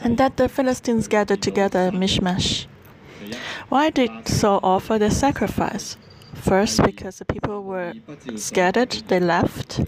and 0.00 0.18
that 0.18 0.36
the 0.38 0.48
Philistines 0.48 1.06
gathered 1.06 1.40
together 1.40 1.78
at 1.78 1.94
Michmash, 1.94 2.66
why 3.68 3.90
did 3.90 4.26
Saul 4.26 4.58
offer 4.64 4.98
the 4.98 5.10
sacrifice? 5.10 5.96
First, 6.34 6.82
because 6.82 7.18
the 7.18 7.24
people 7.24 7.62
were 7.62 7.92
scattered, 8.34 8.90
they 9.06 9.20
left, 9.20 9.82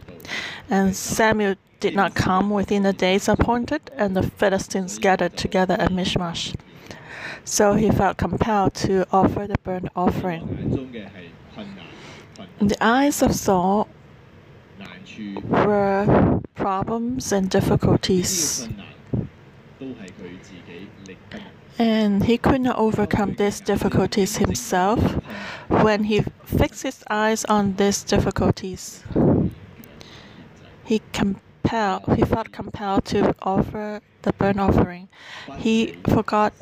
and 0.70 0.94
Samuel 0.94 1.57
did 1.81 1.96
not 1.96 2.14
come 2.14 2.50
within 2.50 2.85
the 2.85 2.92
days 2.92 3.29
appointed, 3.29 3.90
and 3.96 4.16
the 4.16 4.22
Philistines 4.22 4.98
gathered 4.98 5.37
together 5.37 5.74
at 5.74 5.90
Michmash. 5.90 6.55
So 7.45 7.75
he 7.75 7.91
felt 7.91 8.17
compelled 8.17 8.75
to 8.75 9.07
offer 9.13 9.47
the 9.47 9.59
burnt 9.63 9.89
offering. 9.95 10.43
In 12.61 12.69
the 12.69 12.85
eyes 12.85 13.23
of 13.23 13.35
Saul 13.35 13.89
were 15.45 16.41
problems 16.55 17.33
and 17.33 17.51
difficulties. 17.51 18.69
And 21.79 22.25
he 22.25 22.39
could 22.39 22.61
not 22.61 22.79
overcome 22.79 23.35
these 23.35 23.61
difficulties 23.61 24.39
himself. 24.39 25.01
When 25.69 26.05
he 26.05 26.25
fixed 26.45 26.83
his 26.85 27.05
eyes 27.11 27.45
on 27.45 27.75
these 27.75 28.03
difficulties, 28.05 29.05
he 30.85 31.03
compelled, 31.13 32.03
he 32.17 32.23
felt 32.23 32.53
compelled 32.53 33.05
to 33.07 33.35
offer 33.43 34.01
the 34.23 34.33
burnt 34.33 34.61
offering. 34.61 35.09
He 35.59 35.99
forgot 36.09 36.55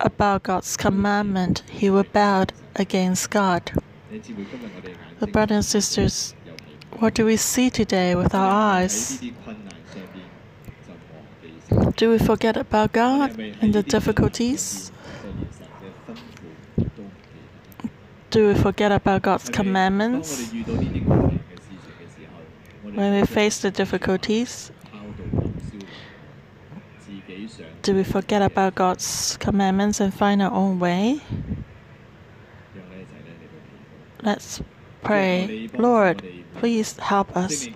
about 0.00 0.42
God's 0.44 0.76
commandment. 0.76 1.62
He 1.70 1.88
rebelled 1.88 2.52
against 2.76 3.30
God. 3.30 3.72
The 5.20 5.26
brothers 5.26 5.54
and 5.56 5.64
sisters, 5.64 6.34
what 6.98 7.14
do 7.14 7.24
we 7.24 7.36
see 7.36 7.70
today 7.70 8.14
with 8.14 8.34
our 8.34 8.50
eyes? 8.50 9.20
Do 11.96 12.10
we 12.10 12.18
forget 12.18 12.56
about 12.56 12.92
God 12.92 13.38
and 13.38 13.74
the 13.74 13.82
difficulties? 13.82 14.90
Do 18.30 18.48
we 18.48 18.54
forget 18.54 18.92
about 18.92 19.22
God's 19.22 19.48
commandments? 19.48 20.52
When 22.82 23.20
we 23.20 23.26
face 23.26 23.58
the 23.58 23.70
difficulties, 23.70 24.70
do 27.82 27.94
we 27.94 28.04
forget 28.04 28.42
about 28.42 28.74
God's 28.74 29.36
commandments 29.38 30.00
and 30.00 30.12
find 30.12 30.42
our 30.42 30.52
own 30.52 30.78
way? 30.78 31.20
Let's 34.22 34.60
pray. 35.02 35.70
Lord, 35.78 36.22
please 36.56 36.96
help 36.98 37.36
us. 37.36 37.68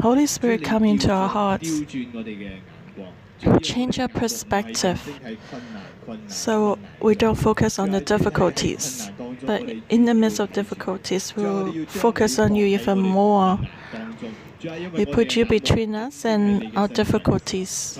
Holy 0.00 0.26
Spirit, 0.26 0.64
come 0.64 0.84
into 0.84 1.10
our 1.10 1.28
hearts. 1.28 1.80
Change 3.62 4.00
our 4.00 4.08
perspective 4.08 5.20
so 6.26 6.78
we 7.00 7.14
don't 7.14 7.34
focus 7.34 7.78
on 7.78 7.90
the 7.90 8.00
difficulties, 8.00 9.10
but 9.42 9.62
in 9.88 10.06
the 10.06 10.14
midst 10.14 10.40
of 10.40 10.52
difficulties, 10.52 11.36
we'll 11.36 11.86
focus 11.86 12.38
on 12.38 12.54
you 12.54 12.66
even 12.66 12.98
more. 12.98 13.58
We 14.92 15.06
put 15.06 15.36
you 15.36 15.44
between 15.44 15.94
us 15.94 16.24
and 16.24 16.76
our 16.76 16.88
difficulties. 16.88 17.98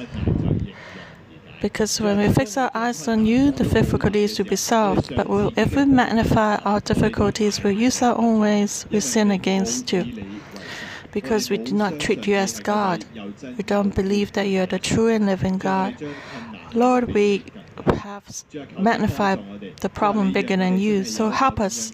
Because 1.61 2.01
when 2.01 2.19
we 2.19 2.29
fix 2.33 2.57
our 2.57 2.71
eyes 2.75 3.09
on 3.09 3.27
you, 3.27 3.51
the 3.51 3.64
difficulties 3.64 4.38
will 4.38 4.47
be 4.47 4.57
solved. 4.57 5.14
But 5.16 5.29
we'll, 5.29 5.53
if 5.57 5.75
we 5.75 5.85
magnify 5.85 6.57
our 6.64 6.81
difficulties, 6.81 7.62
we 7.62 7.73
use 7.75 8.03
our 8.03 8.16
own 8.16 8.40
ways, 8.40 8.87
we 8.90 9.01
sin 9.01 9.31
against 9.31 9.92
you. 9.92 10.05
Because 11.12 11.49
we 11.49 11.57
do 11.57 11.73
not 11.73 11.99
treat 11.99 12.27
you 12.27 12.37
as 12.37 12.61
God. 12.61 13.05
We 13.57 13.64
don't 13.64 13.95
believe 13.95 14.33
that 14.33 14.49
you 14.49 14.62
are 14.62 14.66
the 14.66 14.79
true 14.79 15.09
and 15.09 15.27
living 15.27 15.57
God. 15.59 15.97
Lord, 16.75 17.14
we 17.14 17.42
have 17.97 18.25
magnified 18.79 19.77
the 19.81 19.89
problem 19.89 20.33
bigger 20.33 20.57
than 20.57 20.79
you. 20.79 21.05
So 21.05 21.31
help 21.31 21.61
us. 21.61 21.93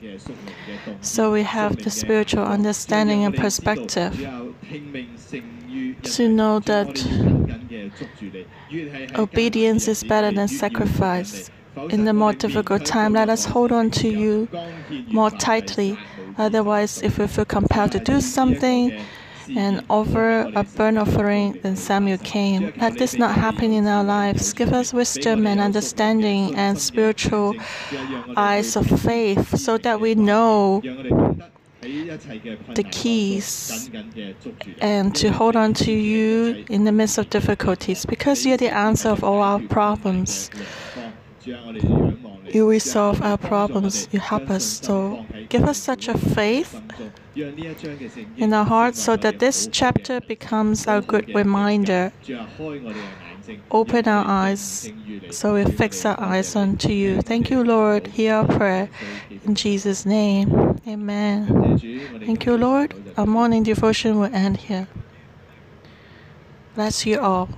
So 1.01 1.33
we 1.33 1.42
have 1.42 1.77
the 1.77 1.90
spiritual 1.90 2.45
understanding 2.45 3.25
and 3.25 3.35
perspective 3.35 4.14
to 6.03 6.29
know 6.29 6.61
that 6.61 6.88
obedience 9.18 9.88
is 9.88 10.05
better 10.05 10.31
than 10.31 10.49
sacrifice. 10.49 11.51
In 11.88 12.05
the 12.05 12.12
more 12.12 12.35
difficult 12.35 12.85
time, 12.85 13.14
let 13.14 13.31
us 13.31 13.47
hold 13.47 13.73
on 13.73 13.90
to 13.92 14.09
you 14.09 14.49
more 15.09 15.31
tightly. 15.31 15.99
Otherwise, 16.37 17.03
if 17.03 17.18
we 17.18 17.27
feel 17.27 17.47
compelled 17.47 17.92
to 17.92 17.99
do 17.99 18.21
something, 18.21 18.99
and 19.50 19.85
offer 19.90 20.50
a 20.55 20.64
burnt 20.64 20.98
offering, 20.98 21.59
then 21.62 21.76
Samuel 21.76 22.18
came. 22.18 22.72
Let 22.76 22.98
this 22.98 23.14
not 23.14 23.35
happen 23.35 23.72
in 23.72 23.87
our 23.87 24.05
lives. 24.05 24.52
Give 24.52 24.72
us 24.72 24.92
wisdom 24.92 25.46
and 25.46 25.61
understanding 25.61 26.55
and 26.57 26.78
spiritual 26.78 27.55
eyes 28.37 28.76
of 28.76 28.87
faith 29.00 29.59
so 29.59 29.78
that 29.78 30.00
we 30.00 30.14
know 30.14 30.81
the 31.83 32.85
keys 32.90 33.90
and 34.81 35.14
to 35.16 35.33
hold 35.33 35.57
on 35.57 35.74
to 35.74 35.92
you 35.92 36.64
in 36.68 36.85
the 36.85 36.92
midst 36.92 37.18
of 37.18 37.28
difficulties 37.28 38.07
because 38.07 38.46
you're 38.46 38.57
the 38.57 38.72
answer 38.72 39.09
of 39.09 39.24
all 39.24 39.42
our 39.42 39.59
problems. 39.61 40.50
You 41.44 42.70
resolve 42.70 43.20
our 43.22 43.37
problems, 43.37 44.07
you 44.12 44.20
help 44.20 44.48
us. 44.48 44.64
So 44.64 45.26
give 45.48 45.64
us 45.64 45.78
such 45.78 46.07
a 46.07 46.16
faith 46.16 46.81
in 47.35 48.53
our 48.53 48.64
hearts 48.64 49.03
so 49.03 49.16
that 49.16 49.38
this 49.38 49.68
chapter 49.73 50.21
becomes 50.21 50.87
our 50.87 51.01
good 51.01 51.35
reminder. 51.35 52.12
Open 53.71 54.07
our 54.07 54.25
eyes 54.27 54.92
so 55.31 55.55
we 55.55 55.64
fix 55.64 56.05
our 56.05 56.21
eyes 56.21 56.55
unto 56.55 56.92
you. 56.92 57.21
Thank 57.23 57.51
you, 57.51 57.64
Lord. 57.64 58.07
Hear 58.09 58.35
our 58.35 58.47
prayer. 58.47 58.88
In 59.45 59.55
Jesus' 59.55 60.05
name, 60.07 60.79
amen. 60.87 61.79
Thank 62.25 62.47
you, 62.47 62.57
Lord. 62.57 62.95
Our 63.16 63.27
morning 63.27 63.62
devotion 63.62 64.18
will 64.18 64.35
end 64.35 64.59
here. 64.59 64.88
Bless 66.75 67.05
you 67.07 67.21
all. 67.21 67.49